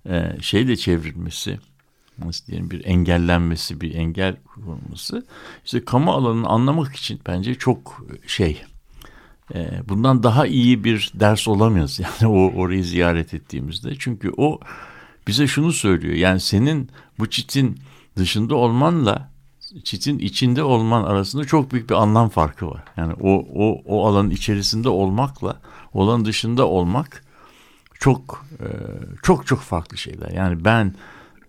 [0.08, 1.58] e, şeyle çevrilmesi
[2.18, 5.26] nasıl diyelim bir engellenmesi bir engel kurulması
[5.64, 8.62] işte kamu alanını anlamak için bence çok şey
[9.54, 12.00] e, bundan daha iyi bir ders olamaz.
[12.22, 13.94] Yani o orayı ziyaret ettiğimizde.
[13.98, 14.60] Çünkü o
[15.28, 16.14] bize şunu söylüyor.
[16.14, 17.78] Yani senin bu çitin
[18.16, 19.30] dışında olmanla
[19.84, 22.84] çitin içinde olman arasında çok büyük bir anlam farkı var.
[22.96, 25.60] Yani o o o alanın içerisinde olmakla
[25.94, 27.24] o alanın dışında olmak
[28.00, 28.66] çok e,
[29.22, 30.30] çok çok farklı şeyler.
[30.30, 30.94] Yani ben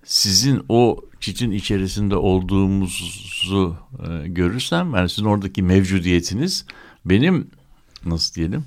[0.04, 3.76] sizin o çitin içerisinde olduğumuzu
[4.08, 6.66] e, görürsem yani sizin oradaki mevcudiyetiniz
[7.06, 7.52] benim
[8.06, 8.66] nasıl diyelim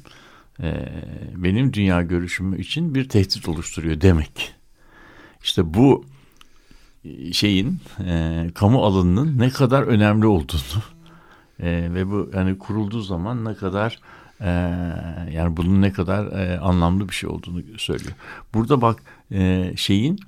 [0.63, 0.89] e,
[1.37, 4.55] benim dünya görüşümü için bir tehdit oluşturuyor demek.
[5.43, 6.05] İşte bu
[7.33, 10.83] şeyin e, kamu alanının ne kadar önemli olduğunu
[11.63, 13.99] e, ve bu yani kurulduğu zaman ne kadar
[14.41, 14.51] e,
[15.33, 18.15] yani bunun ne kadar e, anlamlı bir şey olduğunu söylüyor.
[18.55, 20.19] Burada bak e, şeyin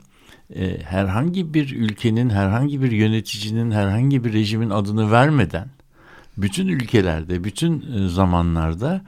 [0.54, 5.68] e, herhangi bir ülkenin herhangi bir yöneticinin herhangi bir rejimin adını vermeden
[6.36, 9.02] bütün ülkelerde bütün e, zamanlarda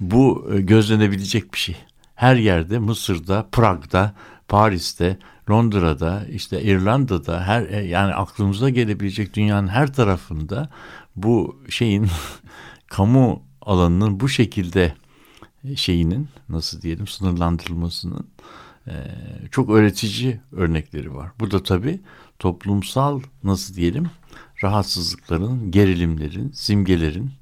[0.00, 1.76] bu e, gözlenebilecek bir şey.
[2.14, 4.14] Her yerde Mısır'da, Prag'da,
[4.48, 5.18] Paris'te,
[5.50, 10.70] Londra'da, işte İrlanda'da her e, yani aklımıza gelebilecek dünyanın her tarafında
[11.16, 12.08] bu şeyin
[12.86, 14.94] kamu alanının bu şekilde
[15.64, 18.26] e, şeyinin nasıl diyelim sınırlandırılmasının
[18.86, 18.92] e,
[19.50, 21.30] çok öğretici örnekleri var.
[21.40, 22.00] Bu da tabii
[22.38, 24.10] toplumsal nasıl diyelim
[24.62, 27.32] rahatsızlıkların, gerilimlerin, simgelerin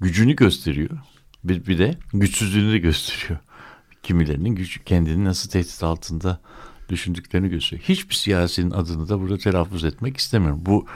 [0.00, 0.98] gücünü gösteriyor.
[1.44, 3.38] Bir, bir de güçsüzlüğünü de gösteriyor.
[4.02, 6.40] Kimilerinin güç, kendini nasıl tehdit altında
[6.88, 7.88] düşündüklerini gösteriyor.
[7.88, 10.62] Hiçbir siyasinin adını da burada telaffuz etmek istemiyorum.
[10.66, 10.86] Bu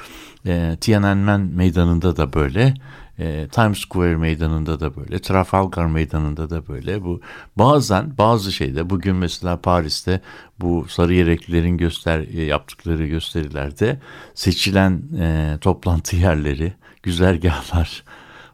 [0.46, 2.74] e, Tiananmen meydanında da böyle,
[3.18, 7.05] e, Times Square meydanında da böyle, Trafalgar meydanında da böyle.
[7.05, 7.20] Bu
[7.57, 10.20] bazen bazı şeyde bugün mesela Paris'te
[10.61, 14.01] bu sarı yereklilerin göster e, yaptıkları gösterilerde
[14.35, 16.72] seçilen e, toplantı yerleri,
[17.03, 18.05] güzergahlar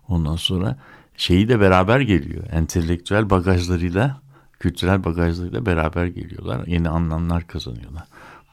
[0.08, 0.78] ondan sonra
[1.16, 2.44] şeyi de beraber geliyor.
[2.52, 4.20] Entelektüel bagajlarıyla
[4.60, 6.66] kültürel bagajlarıyla beraber geliyorlar.
[6.66, 8.04] Yeni anlamlar kazanıyorlar.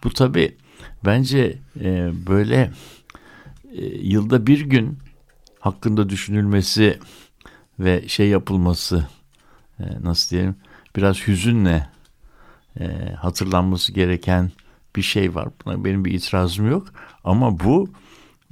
[0.04, 0.58] Bu tabi
[1.06, 2.72] bence e, böyle
[3.72, 5.00] e, yılda bir gün
[5.60, 7.00] hakkında düşünülmesi
[7.80, 9.08] ve şey yapılması
[9.80, 10.56] e, nasıl diyelim
[10.96, 11.90] biraz hüzünle
[12.80, 14.52] e, hatırlanması gereken
[14.96, 15.50] bir şey var.
[15.66, 16.88] Buna benim bir itirazım yok.
[17.24, 17.90] Ama bu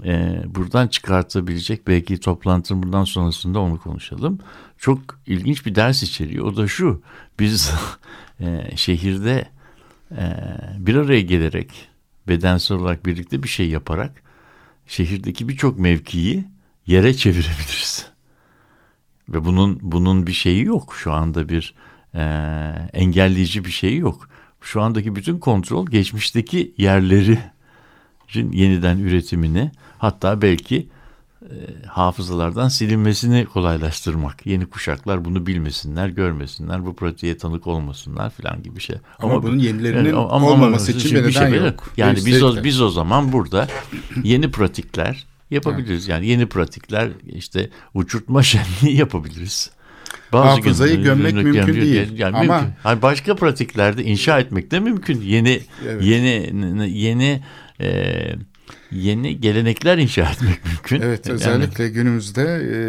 [0.06, 4.40] e, buradan çıkartabilecek belki toplantının bundan sonrasında onu konuşalım.
[4.78, 6.46] Çok ilginç bir ders içeriyor.
[6.46, 7.02] O da şu.
[7.40, 7.74] Biz
[8.40, 9.50] e, şehirde
[10.12, 10.24] e,
[10.78, 11.90] bir araya gelerek
[12.28, 14.24] bedensel olarak birlikte bir şey yaparak
[14.88, 16.46] şehirdeki birçok mevkiyi
[16.88, 18.10] yere çevirebiliriz.
[19.30, 20.96] Ve bunun bunun bir şeyi yok.
[21.00, 21.76] Şu anda bir
[22.16, 22.22] e,
[22.94, 24.30] engelleyici bir şeyi yok.
[24.62, 27.40] Şu andaki bütün kontrol geçmişteki yerleri
[28.34, 30.88] yeniden üretimini hatta belki
[31.42, 31.56] e,
[31.88, 34.46] hafızalardan silinmesini kolaylaştırmak.
[34.46, 38.96] Yeni kuşaklar bunu bilmesinler, görmesinler, bu pratiğe tanık olmasınlar falan gibi şey.
[39.20, 41.94] Ama, ama bunun yenilerinin yani, ama, olmaması için bir neden şey yok.
[41.98, 43.68] Yani biz o, biz o zaman burada
[44.24, 46.08] yeni pratikler yapabiliriz.
[46.08, 49.72] Yani yeni pratikler işte uçurtma şenliği yapabiliriz.
[50.34, 52.20] Bazı Hafızayı gün, gömmek mümkün yani, değil.
[52.20, 52.74] Yani ama mümkün.
[52.86, 55.22] Yani başka pratiklerde inşa etmek de mümkün.
[55.22, 56.04] Yeni evet.
[56.04, 56.52] yeni
[57.00, 57.42] yeni
[57.82, 58.36] e,
[58.92, 61.02] yeni gelenekler inşa etmek mümkün.
[61.02, 62.80] Evet yani, özellikle günümüzde e,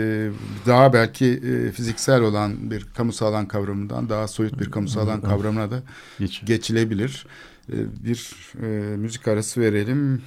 [0.67, 5.71] daha belki e, fiziksel olan bir kamusal alan kavramından daha soyut bir kamusal alan kavramına
[5.71, 5.83] da
[6.19, 6.43] Geç.
[6.47, 7.27] geçilebilir.
[7.73, 8.31] E, bir
[8.63, 10.23] e, müzik arası verelim.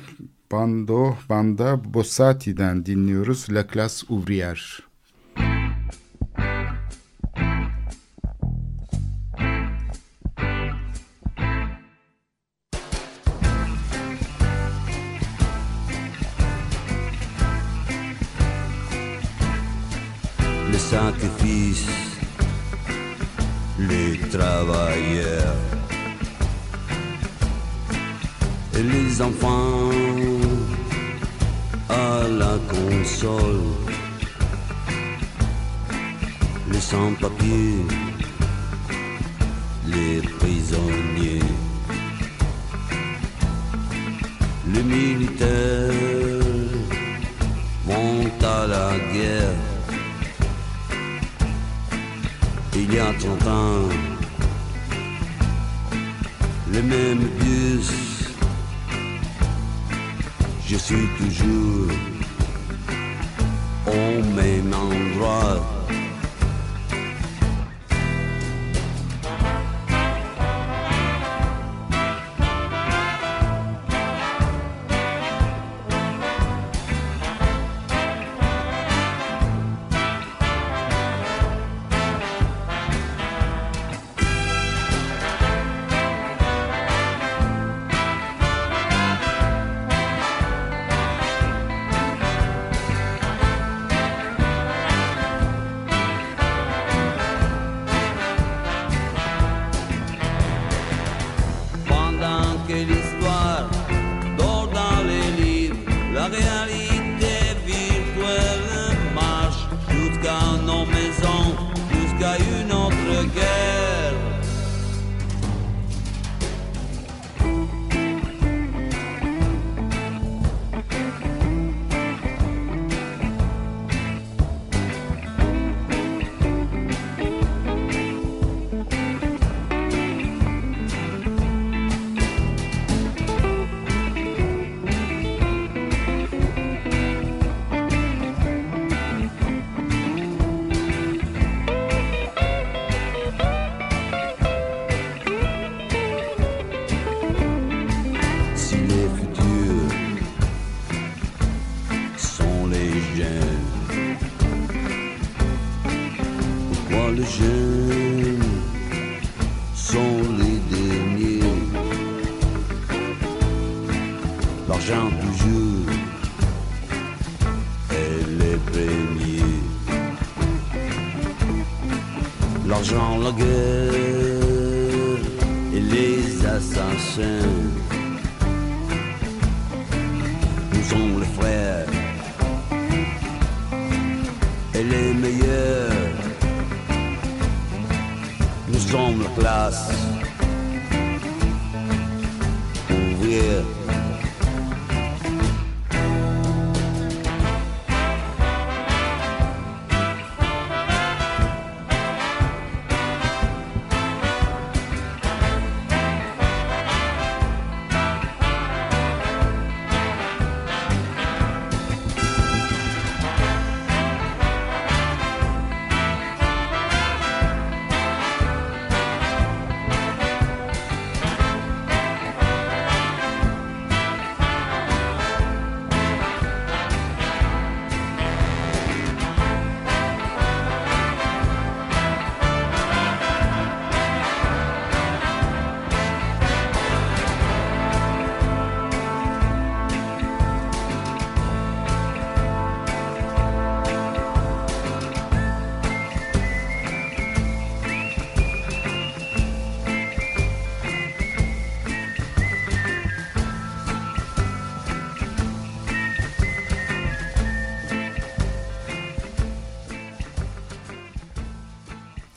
[0.52, 3.48] Bando Banda Bossati'den dinliyoruz.
[3.50, 4.80] La Classe Ouvrière.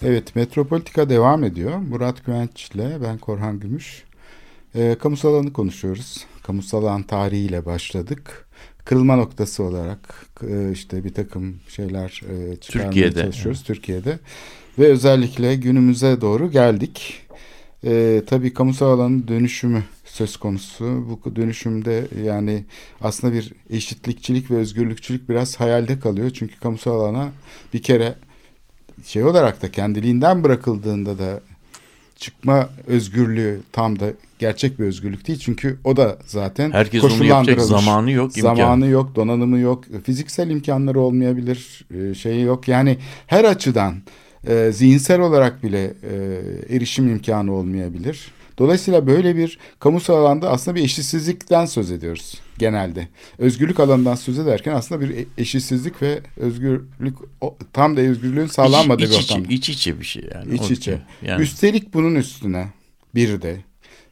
[0.07, 1.79] Evet, Metropolitika devam ediyor.
[1.79, 4.05] Murat Güvenç ile ben Korhan Gümüş.
[4.75, 6.25] E, kamusal alanı konuşuyoruz.
[6.43, 8.49] Kamusal alan tarihiyle başladık.
[8.85, 14.19] Kırılma noktası olarak e, işte bir takım şeyler e, çıkarmaya Türkiye'de, çalışıyoruz Türkiye'de.
[14.79, 17.27] Ve özellikle günümüze doğru geldik.
[17.85, 20.85] E, tabii kamusal alanın dönüşümü söz konusu.
[20.85, 22.65] Bu dönüşümde yani
[23.01, 26.31] aslında bir eşitlikçilik ve özgürlükçülük biraz hayalde kalıyor.
[26.31, 27.29] Çünkü kamusal alana
[27.75, 28.15] bir kere
[29.05, 31.41] şey olarak da kendiliğinden bırakıldığında da
[32.17, 34.07] çıkma özgürlüğü tam da
[34.39, 35.39] gerçek bir özgürlük değil.
[35.39, 38.57] Çünkü o da zaten Herkes onu yapacak zamanı yok, imkanı.
[38.57, 42.69] Zamanı yok, donanımı yok, fiziksel imkanları olmayabilir, e, şeyi yok.
[42.69, 43.95] Yani her açıdan
[44.47, 48.36] e, zihinsel olarak bile e, erişim imkanı olmayabilir.
[48.59, 53.09] Dolayısıyla böyle bir kamusal alanda aslında bir eşitsizlikten söz ediyoruz genelde.
[53.39, 57.17] Özgürlük alanından söz ederken aslında bir eşitsizlik ve özgürlük
[57.73, 59.53] tam da özgürlüğün sağlanmadığı iç, bir iç, içe, ortamda.
[59.53, 60.55] iç içe bir şey yani.
[60.55, 61.03] İç içe.
[61.23, 62.69] Yani Üstelik bunun üstüne
[63.15, 63.57] bir de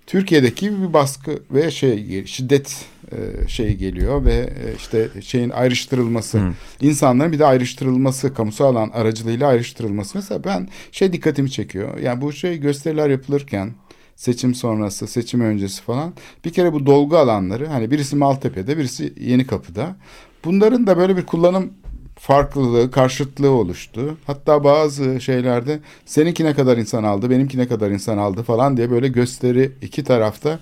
[0.06, 6.52] Türkiye'deki bir baskı ve şey şiddet e, şey geliyor ve e, işte şeyin ayrıştırılması, Hı.
[6.80, 10.18] insanların bir de ayrıştırılması, kamusal alan aracılığıyla ayrıştırılması.
[10.18, 11.98] Mesela ben şey dikkatimi çekiyor.
[11.98, 13.74] Yani bu şey gösteriler yapılırken
[14.16, 16.12] seçim sonrası, seçim öncesi falan
[16.44, 19.96] bir kere bu dolgu alanları hani birisi Maltepe'de, birisi Yeni Kapı'da.
[20.44, 21.72] Bunların da böyle bir kullanım
[22.18, 24.16] farklılığı, karşıtlığı oluştu.
[24.26, 28.90] Hatta bazı şeylerde seninki ne kadar insan aldı, benimki ne kadar insan aldı falan diye
[28.90, 30.58] böyle gösteri iki tarafta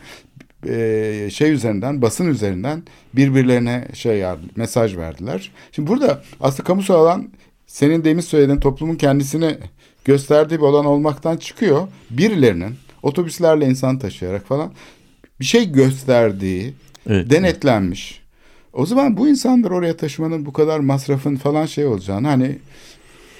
[0.68, 2.82] e, şey üzerinden, basın üzerinden
[3.14, 4.24] birbirlerine şey
[4.56, 5.50] mesaj verdiler.
[5.72, 7.28] Şimdi burada aslında kamusal alan
[7.66, 9.56] senin demin söylediğin toplumun kendisini
[10.04, 11.88] gösterdiği bir alan olmaktan çıkıyor.
[12.10, 14.72] Birilerinin otobüslerle insan taşıyarak falan
[15.40, 16.74] bir şey gösterdiği,
[17.08, 17.30] Evet.
[17.30, 18.22] denetlenmiş.
[18.72, 22.58] O zaman bu insanları oraya taşımanın bu kadar masrafın falan şey olacağını hani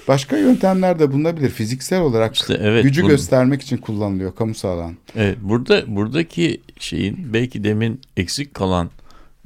[0.09, 1.51] başka yöntemler de bulunabilir.
[1.51, 4.97] Fiziksel olarak İşte evet, gücü bunu- göstermek için kullanılıyor kamusal alan.
[5.17, 8.91] Evet, burada buradaki şeyin belki demin eksik kalan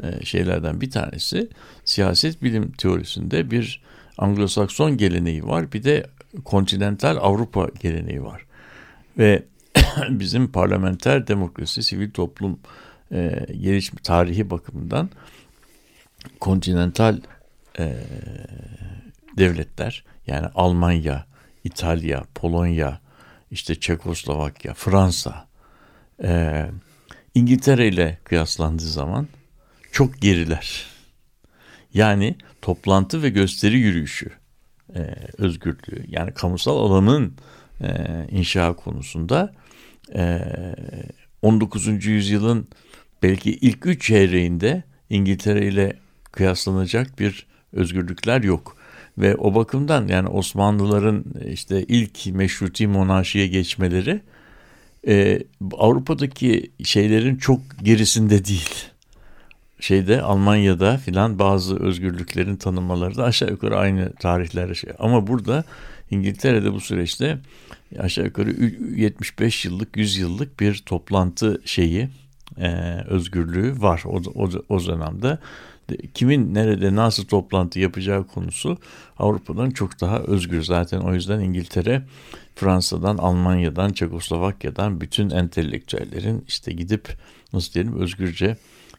[0.03, 1.49] e, şeylerden bir tanesi
[1.85, 3.83] siyaset bilim teorisinde bir
[4.19, 6.07] Anglo-Sakson geleneği var, bir de
[6.45, 8.43] kontinental Avrupa geleneği var.
[9.19, 9.43] Ve
[10.09, 12.59] bizim parlamenter demokrasi, sivil toplum
[13.13, 15.11] e, gelişme tarihi bakımından
[16.41, 17.21] kontinental
[17.79, 17.97] e,
[19.39, 21.27] devletler yani Almanya,
[21.65, 23.01] İtalya, Polonya,
[23.51, 25.47] işte Çekoslovakya, Fransa,
[26.23, 26.63] e,
[27.35, 29.29] İngiltere ile kıyaslandığı zaman
[29.93, 30.87] çok geriler.
[31.95, 34.31] Yani toplantı ve gösteri yürüyüşü
[34.95, 35.01] e,
[35.39, 37.35] özgürlüğü yani kamusal alanın
[37.81, 39.55] e, inşa konusunda
[41.43, 42.07] 19.
[42.07, 42.69] yüzyılın
[43.23, 45.97] belki ilk üç çeyreğinde İngiltere ile
[46.33, 48.77] kıyaslanacak bir özgürlükler yok.
[49.19, 54.21] Ve o bakımdan yani Osmanlıların işte ilk meşruti monarşiye geçmeleri
[55.09, 55.43] e,
[55.73, 58.85] Avrupa'daki şeylerin çok gerisinde değil.
[59.81, 64.93] Şeyde Almanya'da filan bazı özgürlüklerin tanınmaları da aşağı yukarı aynı tarihlerde şey.
[64.99, 65.65] Ama burada
[66.11, 67.39] İngiltere'de bu süreçte
[67.99, 68.51] aşağı yukarı
[68.97, 72.09] 75 yıllık 100 yıllık bir toplantı şeyi
[72.59, 72.69] e,
[73.09, 75.39] özgürlüğü var o, o, o dönemde.
[76.15, 78.79] Kimin nerede nasıl toplantı yapacağı konusu
[79.19, 80.63] Avrupa'dan çok daha özgür.
[80.63, 82.03] Zaten o yüzden İngiltere
[82.55, 87.09] Fransa'dan, Almanya'dan, Çekoslovakya'dan bütün entelektüellerin işte gidip
[87.53, 88.57] nasıl diyelim özgürce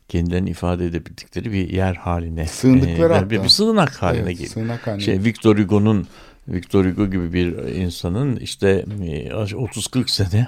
[0.09, 2.47] kendilerini ifade edebildikleri bir yer haline.
[2.47, 3.29] Sığındıkları e, hatta.
[3.29, 4.53] Bir, bir sığınak haline Evet, geliyor.
[4.53, 5.03] sığınak haline.
[5.03, 6.07] Şey, Victor Hugo'nun
[6.47, 10.47] Victor Hugo gibi bir insanın işte e, 30-40 sene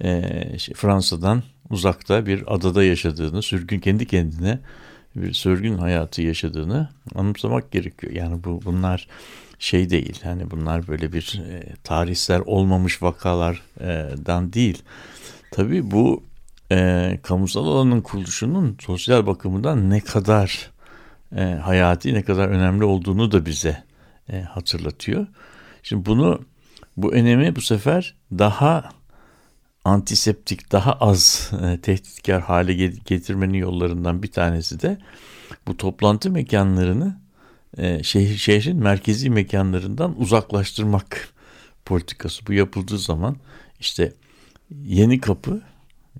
[0.00, 4.58] e, şey, Fransa'dan uzakta bir adada yaşadığını, sürgün kendi kendine
[5.16, 8.12] bir sürgün hayatı yaşadığını anımsamak gerekiyor.
[8.12, 9.08] Yani bu bunlar
[9.58, 10.20] şey değil.
[10.24, 14.82] Yani bunlar böyle bir e, tarihsel olmamış vakalardan değil.
[15.50, 16.22] Tabii bu
[16.72, 20.70] e, kamusal alanın kuruluşunun sosyal bakımından ne kadar
[21.36, 23.82] e, hayati, ne kadar önemli olduğunu da bize
[24.32, 25.26] e, hatırlatıyor.
[25.82, 26.40] Şimdi bunu
[26.96, 28.90] bu önemi bu sefer daha
[29.84, 32.74] antiseptik, daha az e, tehditkar hale
[33.06, 34.98] getirmenin yollarından bir tanesi de
[35.66, 37.20] bu toplantı mekanlarını
[37.78, 41.28] e, şehir, şehrin merkezi mekanlarından uzaklaştırmak
[41.84, 42.46] politikası.
[42.46, 43.36] Bu yapıldığı zaman
[43.80, 44.12] işte
[44.70, 45.62] Yeni Kapı,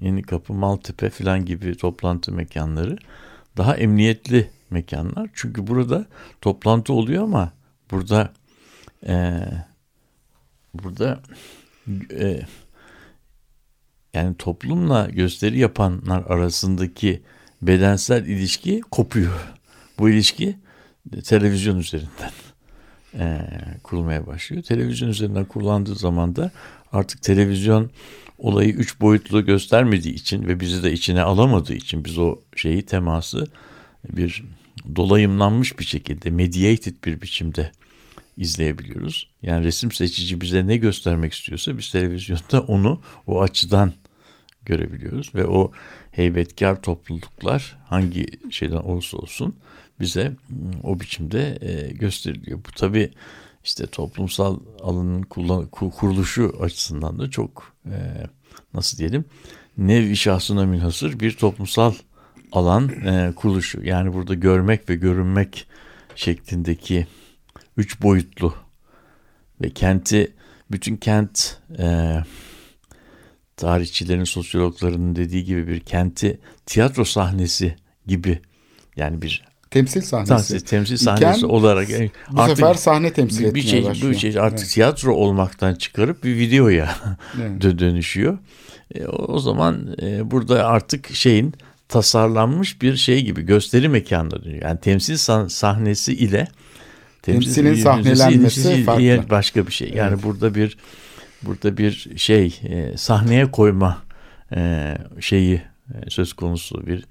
[0.00, 2.98] Yeni Kapı, Maltepe falan gibi toplantı mekanları
[3.56, 5.30] daha emniyetli mekanlar.
[5.34, 6.06] Çünkü burada
[6.40, 7.52] toplantı oluyor ama
[7.92, 8.32] burada
[9.06, 9.40] e,
[10.74, 11.22] burada
[12.10, 12.40] e,
[14.14, 17.22] yani toplumla gösteri yapanlar arasındaki
[17.62, 19.52] bedensel ilişki kopuyor.
[19.98, 20.56] Bu ilişki
[21.24, 22.30] televizyon üzerinden
[23.18, 23.40] e,
[23.82, 24.62] kurulmaya başlıyor.
[24.62, 26.50] Televizyon üzerinden kurulandığı zaman da
[26.92, 27.90] artık televizyon
[28.38, 33.46] olayı üç boyutlu göstermediği için ve bizi de içine alamadığı için biz o şeyi teması
[34.08, 34.44] bir
[34.96, 37.72] dolayımlanmış bir şekilde mediated bir biçimde
[38.36, 39.30] izleyebiliyoruz.
[39.42, 43.92] Yani resim seçici bize ne göstermek istiyorsa biz televizyonda onu o açıdan
[44.64, 45.72] görebiliyoruz ve o
[46.10, 49.56] heybetkar topluluklar hangi şeyden olursa olsun
[50.00, 50.36] bize
[50.82, 52.58] o biçimde e, gösteriliyor.
[52.58, 53.10] Bu tabi
[53.64, 55.22] işte toplumsal alanın
[55.70, 57.96] kuruluşu açısından da çok e,
[58.74, 59.24] nasıl diyelim
[59.78, 61.94] nevi şahsına münhasır bir toplumsal
[62.52, 63.84] alan e, kuruluşu.
[63.84, 65.66] Yani burada görmek ve görünmek
[66.16, 67.06] şeklindeki
[67.76, 68.54] üç boyutlu
[69.60, 70.32] ve kenti
[70.70, 72.16] bütün kent e,
[73.56, 78.38] tarihçilerin, sosyologlarının dediği gibi bir kenti tiyatro sahnesi gibi
[78.96, 80.44] yani bir temsil sahnesi.
[80.44, 84.12] Sahne, temsil sahnesi İken, olarak yani bu artık sefer sahne temsil bir, bir şey, başlıyor.
[84.12, 84.70] Bir şey artık Evet.
[84.70, 86.94] tiyatro olmaktan çıkarıp bir videoya
[87.40, 87.50] Evet.
[87.64, 88.38] dö- dönüşüyor.
[88.94, 91.54] E, o zaman e, burada artık şeyin
[91.88, 94.62] tasarlanmış bir şey gibi gösteri mekanına dönüyor.
[94.62, 96.48] Yani temsil sah- sahnesi ile
[97.22, 99.30] Temsilin müzesi- sahnelenmesi müzesi farklı.
[99.30, 99.90] başka bir şey.
[99.94, 100.24] Yani Evet.
[100.24, 100.76] burada bir
[101.42, 104.02] burada bir şey e, sahneye koyma
[104.56, 105.62] e, şeyi
[105.94, 107.04] e, söz konusu bir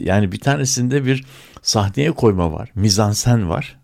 [0.00, 1.24] yani bir tanesinde bir
[1.62, 2.70] sahneye koyma var.
[2.74, 3.78] Mizansen var.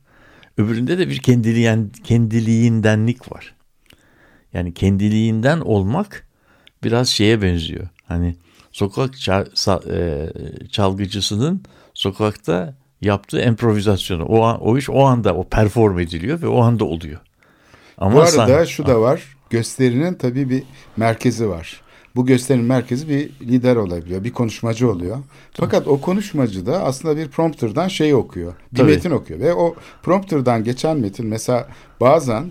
[0.59, 3.55] Öbüründe de bir kendiliğen, kendiliğindenlik var.
[4.53, 6.29] Yani kendiliğinden olmak
[6.85, 7.89] biraz şeye benziyor.
[8.09, 8.37] Hani
[8.72, 10.29] sokak çal- e,
[10.70, 11.62] çalgıcısının
[11.95, 14.24] sokakta yaptığı improvizasyonu.
[14.24, 17.20] O, an, o iş o anda o perform ediliyor ve o anda oluyor.
[17.98, 19.22] Ama Bu arada sahne- şu da var.
[19.50, 20.62] Gösterinin tabii bir
[20.96, 21.80] merkezi var.
[22.16, 24.24] Bu gösterinin merkezi bir lider olabiliyor.
[24.24, 25.16] Bir konuşmacı oluyor.
[25.52, 28.52] Fakat o konuşmacı da aslında bir prompterdan şey okuyor.
[28.72, 28.90] Bir Tabii.
[28.90, 29.40] metin okuyor.
[29.40, 31.68] Ve o prompterdan geçen metin mesela
[32.00, 32.44] bazen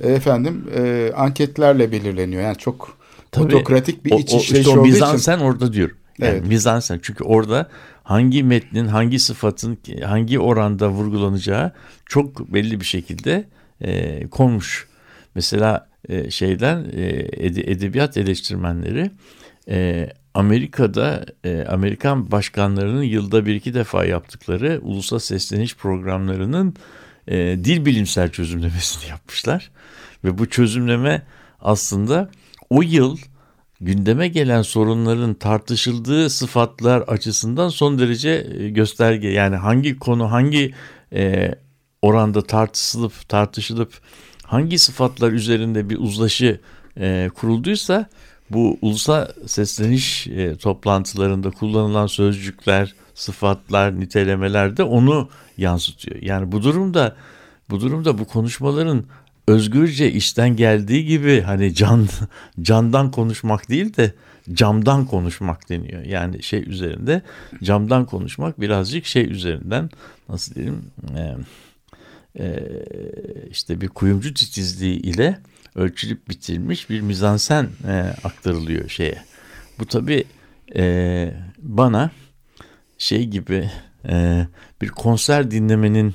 [0.00, 2.42] e, efendim e, anketlerle belirleniyor.
[2.42, 2.96] Yani çok
[3.32, 3.56] Tabii.
[3.56, 4.92] otokratik bir iç işleyiş işte olduğu için.
[4.92, 5.96] mizansen orada diyorum.
[6.18, 6.46] Yani Evet.
[6.46, 7.68] mizansen çünkü orada
[8.02, 11.72] hangi metnin hangi sıfatın hangi oranda vurgulanacağı
[12.06, 13.44] çok belli bir şekilde
[13.80, 14.88] e, konmuş.
[15.34, 17.02] Mesela e, şeyden e,
[17.46, 19.10] ede- edebiyat eleştirmenleri
[19.68, 26.74] e, Amerika'da e, Amerikan başkanlarının yılda bir iki defa yaptıkları ulusal sesleniş programlarının
[27.28, 29.70] e, dil bilimsel çözümlemesini yapmışlar.
[30.24, 31.22] Ve bu çözümleme
[31.60, 32.30] aslında
[32.70, 33.16] o yıl
[33.80, 39.28] gündeme gelen sorunların tartışıldığı sıfatlar açısından son derece e, gösterge.
[39.28, 40.74] Yani hangi konu hangi
[41.12, 41.54] e,
[42.02, 43.92] oranda tartışılıp tartışılıp
[44.44, 46.60] hangi sıfatlar üzerinde bir uzlaşı
[47.00, 48.06] e, kurulduysa
[48.50, 56.22] bu ulusal sesleniş e, toplantılarında kullanılan sözcükler, sıfatlar, nitelemeler de onu yansıtıyor.
[56.22, 57.16] Yani bu durumda
[57.70, 59.04] bu durumda bu konuşmaların
[59.48, 62.08] özgürce işten geldiği gibi hani can
[62.62, 64.12] candan konuşmak değil de
[64.52, 66.04] camdan konuşmak deniyor.
[66.04, 67.22] Yani şey üzerinde
[67.62, 69.90] camdan konuşmak birazcık şey üzerinden
[70.28, 70.82] nasıl diyeyim
[71.16, 71.36] e,
[72.38, 72.60] e,
[73.50, 75.38] işte bir kuyumcu titizliği ile
[75.74, 77.92] ölçülüp bitilmiş bir mizansen e,
[78.24, 79.22] aktarılıyor şeye.
[79.78, 80.24] Bu tabi
[80.76, 82.10] e, bana
[82.98, 83.70] şey gibi
[84.08, 84.46] e,
[84.82, 86.14] bir konser dinlemenin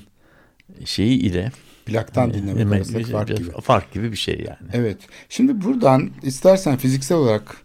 [0.86, 1.52] şeyi ile
[1.86, 3.52] Plaktan e, dinlemek emek- arasındaki fark gibi.
[3.62, 4.70] fark gibi bir şey yani.
[4.74, 4.98] Evet.
[5.30, 7.58] Şimdi buradan istersen fiziksel olarak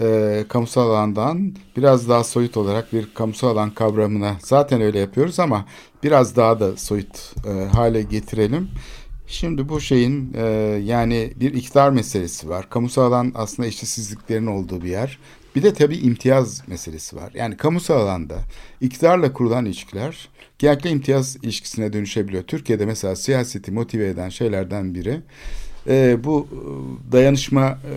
[0.00, 5.66] e, kamusal alandan biraz daha soyut olarak bir kamusal alan kavramına zaten öyle yapıyoruz ama
[6.02, 8.68] biraz daha da soyut e, hale getirelim.
[9.26, 10.42] Şimdi bu şeyin e,
[10.84, 12.70] yani bir iktidar meselesi var.
[12.70, 15.18] Kamusal alan aslında eşitsizliklerin olduğu bir yer.
[15.56, 17.30] Bir de tabii imtiyaz meselesi var.
[17.34, 18.34] Yani kamusal alanda
[18.80, 20.28] iktidarla kurulan ilişkiler
[20.60, 22.42] genellikle imtiyaz ilişkisine dönüşebiliyor.
[22.42, 25.20] Türkiye'de mesela siyaseti motive eden şeylerden biri
[25.88, 27.94] e, bu e, dayanışma e,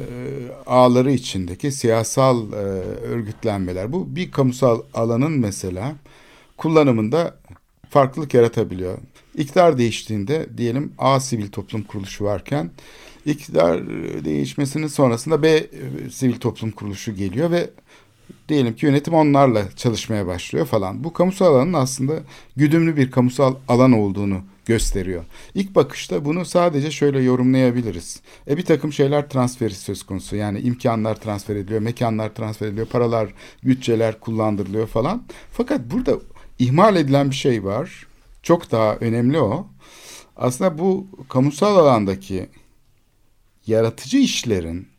[0.66, 3.94] ağları içindeki siyasal e, örgütlenmeler.
[3.94, 5.96] Bu bir kamusal alanın mesela
[6.58, 7.38] kullanımında
[7.90, 8.98] farklılık yaratabiliyor.
[9.38, 12.72] İktidar değiştiğinde diyelim A sivil toplum kuruluşu varken
[13.26, 13.88] iktidar
[14.26, 15.68] değişmesinin sonrasında B e,
[16.12, 17.70] sivil toplum kuruluşu geliyor ve
[18.54, 21.04] diyelim ki yönetim onlarla çalışmaya başlıyor falan.
[21.04, 22.14] Bu kamusal alanın aslında
[22.56, 25.24] güdümlü bir kamusal alan olduğunu gösteriyor.
[25.56, 28.22] İlk bakışta bunu sadece şöyle yorumlayabiliriz.
[28.48, 30.36] E bir takım şeyler transferi söz konusu.
[30.36, 33.34] Yani imkanlar transfer ediliyor, mekanlar transfer ediliyor, paralar,
[33.64, 35.24] bütçeler kullandırılıyor falan.
[35.52, 36.18] Fakat burada
[36.60, 38.08] ihmal edilen bir şey var.
[38.44, 39.68] Çok daha önemli o.
[40.38, 42.50] Aslında bu kamusal alandaki
[43.68, 44.93] yaratıcı işlerin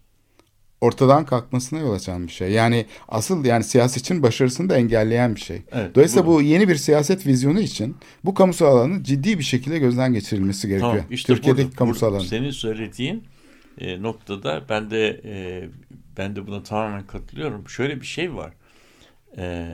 [0.81, 2.51] ortadan kalkmasına yol açan bir şey.
[2.53, 5.63] Yani asıl yani siyasetçinin başarısını da engelleyen bir şey.
[5.73, 9.79] Evet, Dolayısıyla bu- bu yeni bir siyaset vizyonu için bu kamusal alanın ciddi bir şekilde
[9.79, 10.91] gözden geçirilmesi gerekiyor.
[10.93, 12.27] Tamam, işte Türkiye'deki burada- kamusal burada alan.
[12.27, 13.25] Senin söylediğin
[13.79, 15.35] e, noktada ben de e,
[16.17, 17.69] ben de buna tamamen katılıyorum.
[17.69, 18.53] Şöyle bir şey var.
[19.39, 19.67] E,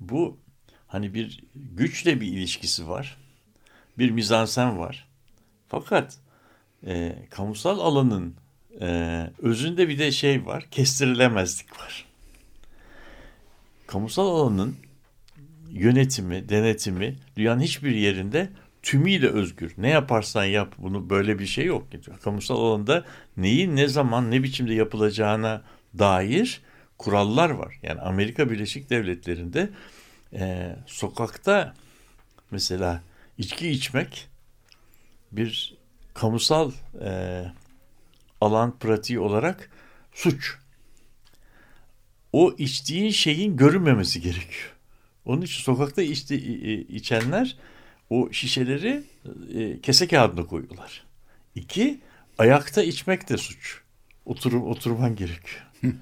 [0.00, 0.36] bu
[0.86, 3.16] hani bir güçle bir ilişkisi var.
[3.98, 5.08] Bir mizansen var.
[5.68, 6.16] Fakat
[6.86, 8.34] e, kamusal alanın
[8.80, 10.66] e, özünde bir de şey var.
[10.70, 12.04] Kestirilemezlik var.
[13.86, 14.76] Kamusal alanın
[15.70, 18.48] yönetimi, denetimi dünyanın hiçbir yerinde
[18.82, 19.74] tümüyle özgür.
[19.78, 21.86] Ne yaparsan yap bunu böyle bir şey yok.
[22.22, 23.04] Kamusal alanda
[23.36, 25.62] neyin ne zaman ne biçimde yapılacağına
[25.98, 26.60] dair
[26.98, 27.78] kurallar var.
[27.82, 29.70] Yani Amerika Birleşik Devletleri'nde
[30.32, 31.74] e, sokakta
[32.50, 33.02] mesela
[33.38, 34.28] içki içmek
[35.32, 35.74] bir
[36.14, 36.72] kamusal
[37.04, 37.44] e,
[38.44, 39.70] alan pratiği olarak
[40.12, 40.56] suç.
[42.32, 44.74] O içtiğin şeyin görünmemesi gerekiyor.
[45.24, 46.34] Onun için sokakta içti,
[46.88, 47.56] içenler
[48.10, 49.02] o şişeleri
[49.54, 51.04] e, kese kağıdına koyuyorlar.
[51.54, 52.00] İki,
[52.38, 53.80] ayakta içmek de suç.
[54.24, 55.66] Oturum, oturman gerekiyor.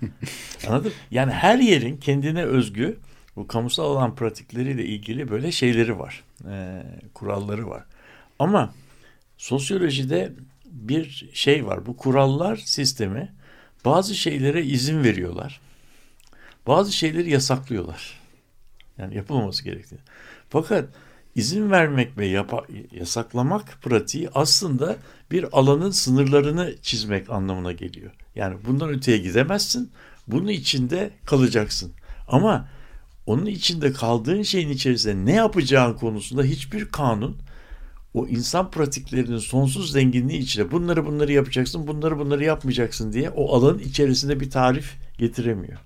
[0.68, 0.88] Anladın?
[0.90, 0.96] mı?
[1.10, 2.98] Yani her yerin kendine özgü
[3.36, 6.24] bu kamusal alan pratikleriyle ilgili böyle şeyleri var.
[6.50, 6.82] e,
[7.14, 7.84] kuralları var.
[8.38, 8.74] Ama
[9.36, 10.32] sosyolojide
[10.72, 11.86] bir şey var.
[11.86, 13.32] Bu kurallar sistemi
[13.84, 15.60] bazı şeylere izin veriyorlar.
[16.66, 18.20] Bazı şeyleri yasaklıyorlar.
[18.98, 19.98] Yani yapılmaması gerektiği.
[20.48, 20.88] Fakat
[21.34, 24.96] izin vermek ve yapa- yasaklamak pratiği aslında
[25.30, 28.10] bir alanın sınırlarını çizmek anlamına geliyor.
[28.34, 29.90] Yani bundan öteye gidemezsin.
[30.26, 31.92] Bunun içinde kalacaksın.
[32.28, 32.68] Ama
[33.26, 37.36] onun içinde kaldığın şeyin içerisinde ne yapacağın konusunda hiçbir kanun
[38.14, 43.78] o insan pratiklerinin sonsuz zenginliği içinde bunları bunları yapacaksın, bunları bunları yapmayacaksın diye o alanın
[43.78, 45.78] içerisinde bir tarif getiremiyor.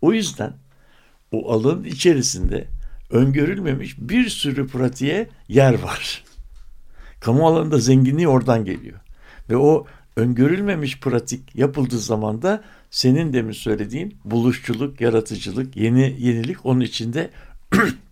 [0.00, 0.52] O yüzden
[1.32, 2.68] o alanın içerisinde
[3.10, 6.24] öngörülmemiş bir sürü pratiğe yer var.
[7.20, 9.00] Kamu alanında zenginliği oradan geliyor.
[9.50, 16.80] Ve o öngörülmemiş pratik yapıldığı zaman da senin demin söylediğin buluşçuluk, yaratıcılık, yeni yenilik onun
[16.80, 17.30] içinde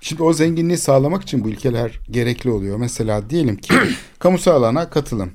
[0.00, 2.76] Şimdi o zenginliği sağlamak için bu ilkeler gerekli oluyor.
[2.76, 3.74] Mesela diyelim ki
[4.18, 5.32] kamusal alana katılım.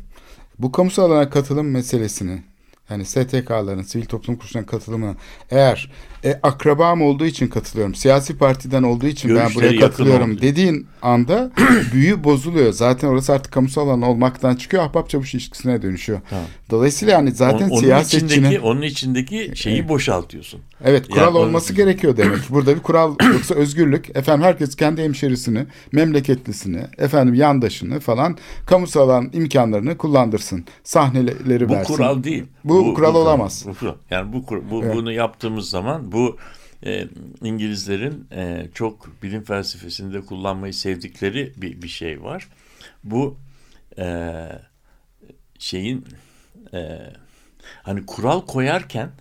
[0.59, 2.43] Bu kamusal alana katılım meselesini
[2.89, 5.15] yani STK'ların, sivil toplum kuruluşlarına katılımı
[5.51, 5.91] eğer
[6.25, 11.51] e, akrabam olduğu için katılıyorum, siyasi partiden olduğu için ben buraya katılıyorum dediğin anda
[11.93, 12.73] büyü bozuluyor.
[12.73, 16.21] Zaten orası artık kamusal alan olmaktan çıkıyor, ahbap çavuş ilişkisine dönüşüyor.
[16.29, 16.45] Tamam.
[16.69, 18.29] Dolayısıyla yani zaten onun, onun siyasetçinin...
[18.29, 20.61] içindeki onun içindeki şeyi boşaltıyorsun.
[20.83, 22.39] Evet kural Yani olması gerekiyor demek.
[22.49, 24.17] Burada bir kural yoksa özgürlük.
[24.17, 30.65] Efendim herkes kendi hemşerisini, memleketlisini, efendim yandaşını falan kamusal alan imkanlarını kullandırsın.
[30.83, 31.93] Sahneleri Bu versin.
[31.93, 32.43] kural değil.
[32.63, 33.65] Bu kural olamaz.
[33.81, 33.95] Bu.
[34.09, 34.95] Yani bu, bu Evet.
[34.95, 36.37] bunu yaptığımız zaman bu
[36.85, 37.07] e,
[37.43, 42.47] İngilizlerin e, çok bilim felsefesinde kullanmayı sevdikleri bir, bir şey var.
[43.03, 43.37] Bu
[43.97, 44.37] e,
[45.59, 46.05] şeyin
[46.73, 46.99] e,
[47.83, 49.11] hani kural koyarken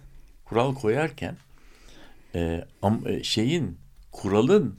[0.45, 1.37] kural koyarken
[2.35, 2.65] e,
[3.07, 3.79] e, şeyin
[4.13, 4.79] kuralın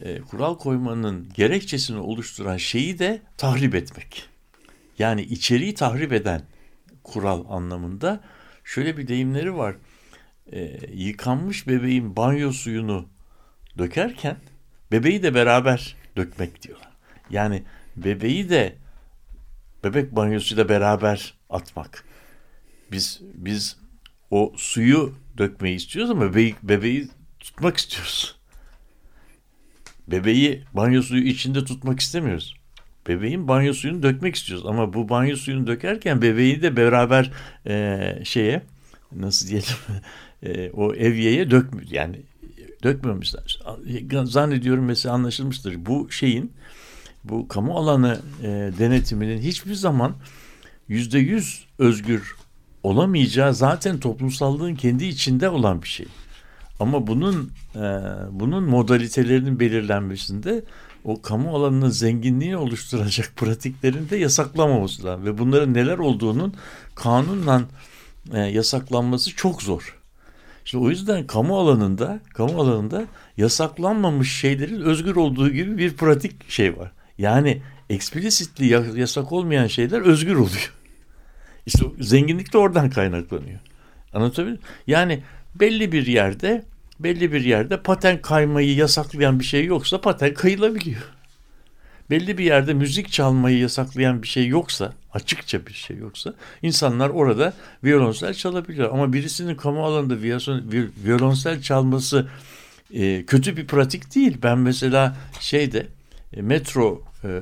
[0.00, 4.28] e, kural koymanın gerekçesini oluşturan şeyi de tahrip etmek.
[4.98, 6.42] Yani içeriği tahrip eden
[7.04, 8.20] kural anlamında
[8.64, 9.76] şöyle bir deyimleri var.
[10.52, 13.08] E, yıkanmış bebeğin banyo suyunu
[13.78, 14.36] dökerken
[14.92, 16.92] bebeği de beraber dökmek diyorlar.
[17.30, 17.62] Yani
[17.96, 18.76] bebeği de
[19.84, 22.04] bebek banyosuyla beraber atmak.
[22.92, 23.76] Biz biz
[24.30, 27.08] o suyu dökmeyi istiyoruz ama bebeği, bebeği
[27.40, 28.36] tutmak istiyoruz.
[30.08, 32.56] Bebeği banyo suyu içinde tutmak istemiyoruz.
[33.08, 37.32] Bebeğin banyo suyunu dökmek istiyoruz ama bu banyo suyunu dökerken bebeği de beraber
[37.66, 38.62] e, şeye
[39.12, 39.76] nasıl diyelim
[40.42, 42.16] e, o evyeye dökmüyor yani
[42.82, 43.60] dökmemişler.
[44.24, 45.86] Zannediyorum mesela anlaşılmıştır.
[45.86, 46.52] Bu şeyin
[47.24, 50.14] bu kamu alanı e, denetiminin hiçbir zaman
[50.88, 52.36] yüzde yüz özgür
[52.82, 56.06] olamayacağı zaten toplumsallığın kendi içinde olan bir şey.
[56.80, 57.80] Ama bunun e,
[58.30, 60.64] bunun modalitelerinin belirlenmesinde
[61.04, 65.24] o kamu alanının zenginliğini oluşturacak pratiklerin de yasaklamaması lazım.
[65.24, 66.54] Ve bunların neler olduğunun
[66.94, 67.62] kanunla
[68.32, 70.01] e, yasaklanması çok zor.
[70.64, 73.04] İşte o yüzden kamu alanında, kamu alanında
[73.36, 76.92] yasaklanmamış şeylerin özgür olduğu gibi bir pratik şey var.
[77.18, 80.72] Yani explicitly yasak olmayan şeyler özgür oluyor.
[81.66, 83.60] İşte zenginlik de oradan kaynaklanıyor.
[84.12, 84.62] Anlatabiliyor muyum?
[84.86, 85.22] Yani
[85.54, 86.64] belli bir yerde
[87.00, 91.02] belli bir yerde paten kaymayı yasaklayan bir şey yoksa paten kayılabiliyor.
[92.10, 97.52] Belli bir yerde müzik çalmayı yasaklayan bir şey yoksa, açıkça bir şey yoksa insanlar orada
[97.84, 98.92] violonsel çalabiliyor.
[98.92, 100.22] Ama birisinin kamu alanında
[101.04, 102.28] violonsel çalması
[102.94, 104.36] e, kötü bir pratik değil.
[104.42, 105.86] Ben mesela şeyde
[106.36, 107.40] e, metro e,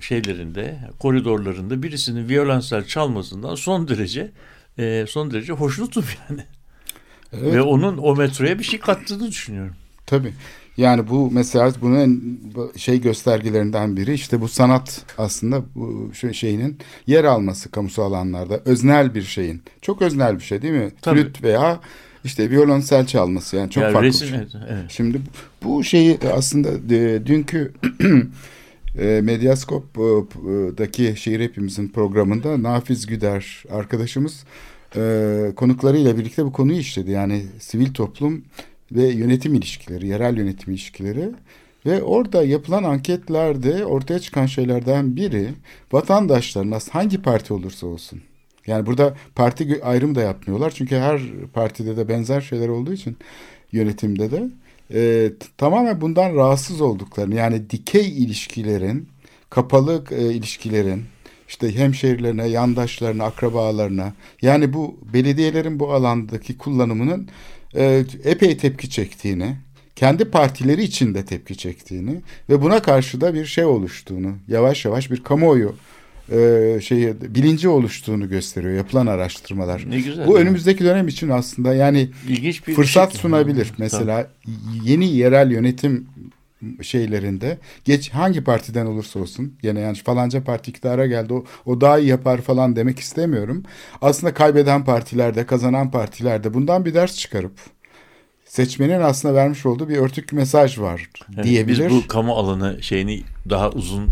[0.00, 4.30] şeylerinde, koridorlarında birisinin violonsel çalmasından son derece
[4.78, 6.44] e, son derece hoşnutum yani.
[7.32, 7.54] Evet.
[7.54, 9.74] Ve onun o metroya bir şey kattığını düşünüyorum.
[10.06, 10.34] Tabii.
[10.78, 12.38] Yani bu mesela bunun en
[12.76, 19.22] şey göstergelerinden biri işte bu sanat aslında bu şeyinin yer alması kamusal alanlarda öznel bir
[19.22, 19.62] şeyin.
[19.82, 20.90] Çok öznel bir şey değil mi?
[21.02, 21.22] Tabii.
[21.22, 21.80] Flüt veya
[22.24, 24.38] işte violonsel çalması yani çok yani farklı resim, şey.
[24.38, 24.84] Evet.
[24.88, 25.20] Şimdi
[25.62, 27.72] bu şeyi aslında e, dünkü
[28.98, 34.44] e, Medyaskop'daki Şehir Hepimizin programında Nafiz Güder arkadaşımız
[34.96, 37.10] e, konuklarıyla birlikte bu konuyu işledi.
[37.10, 38.44] Yani sivil toplum
[38.92, 41.30] ve yönetim ilişkileri, yerel yönetim ilişkileri
[41.86, 45.48] ve orada yapılan anketlerde ortaya çıkan şeylerden biri
[45.92, 48.22] vatandaşların hangi parti olursa olsun
[48.66, 51.20] yani burada parti ayrım da yapmıyorlar çünkü her
[51.54, 53.16] partide de benzer şeyler olduğu için
[53.72, 54.48] yönetimde de
[54.94, 59.08] e, tamamen bundan rahatsız olduklarını yani dikey ilişkilerin
[59.50, 61.04] kapalı e, ilişkilerin
[61.48, 64.12] işte hemşehrilerine, yandaşlarına, akrabalarına
[64.42, 67.28] yani bu belediyelerin bu alandaki kullanımının
[67.74, 69.56] e, epey tepki çektiğini,
[69.96, 75.24] kendi partileri içinde tepki çektiğini ve buna karşı da bir şey oluştuğunu, yavaş yavaş bir
[75.24, 75.74] kamuoyu
[76.32, 79.84] e, şeyi bilinci oluştuğunu gösteriyor yapılan araştırmalar.
[79.90, 80.26] Ne güzel.
[80.26, 83.20] Bu önümüzdeki dönem için aslında yani İlginç bir fırsat şey.
[83.20, 83.72] sunabilir.
[83.78, 84.80] Mesela tamam.
[84.84, 86.06] yeni yerel yönetim
[86.82, 91.98] şeylerinde geç hangi partiden olursa olsun gene yani falanca parti iktidara geldi o, o daha
[91.98, 93.62] iyi yapar falan demek istemiyorum.
[94.02, 97.52] Aslında kaybeden partilerde kazanan partilerde bundan bir ders çıkarıp
[98.44, 101.90] seçmenin aslında vermiş olduğu bir örtük mesaj var evet, diyebilir.
[101.90, 104.08] Biz bu kamu alanı şeyini daha uzun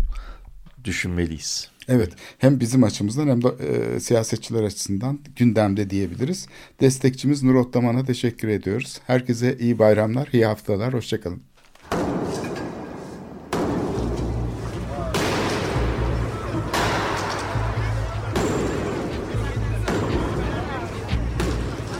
[0.83, 1.71] düşünmeliyiz.
[1.89, 6.47] Evet hem bizim açımızdan hem de e, siyasetçiler açısından gündemde diyebiliriz.
[6.81, 8.99] Destekçimiz Nur Ottaman'a teşekkür ediyoruz.
[9.07, 11.41] Herkese iyi bayramlar, iyi haftalar, hoşçakalın.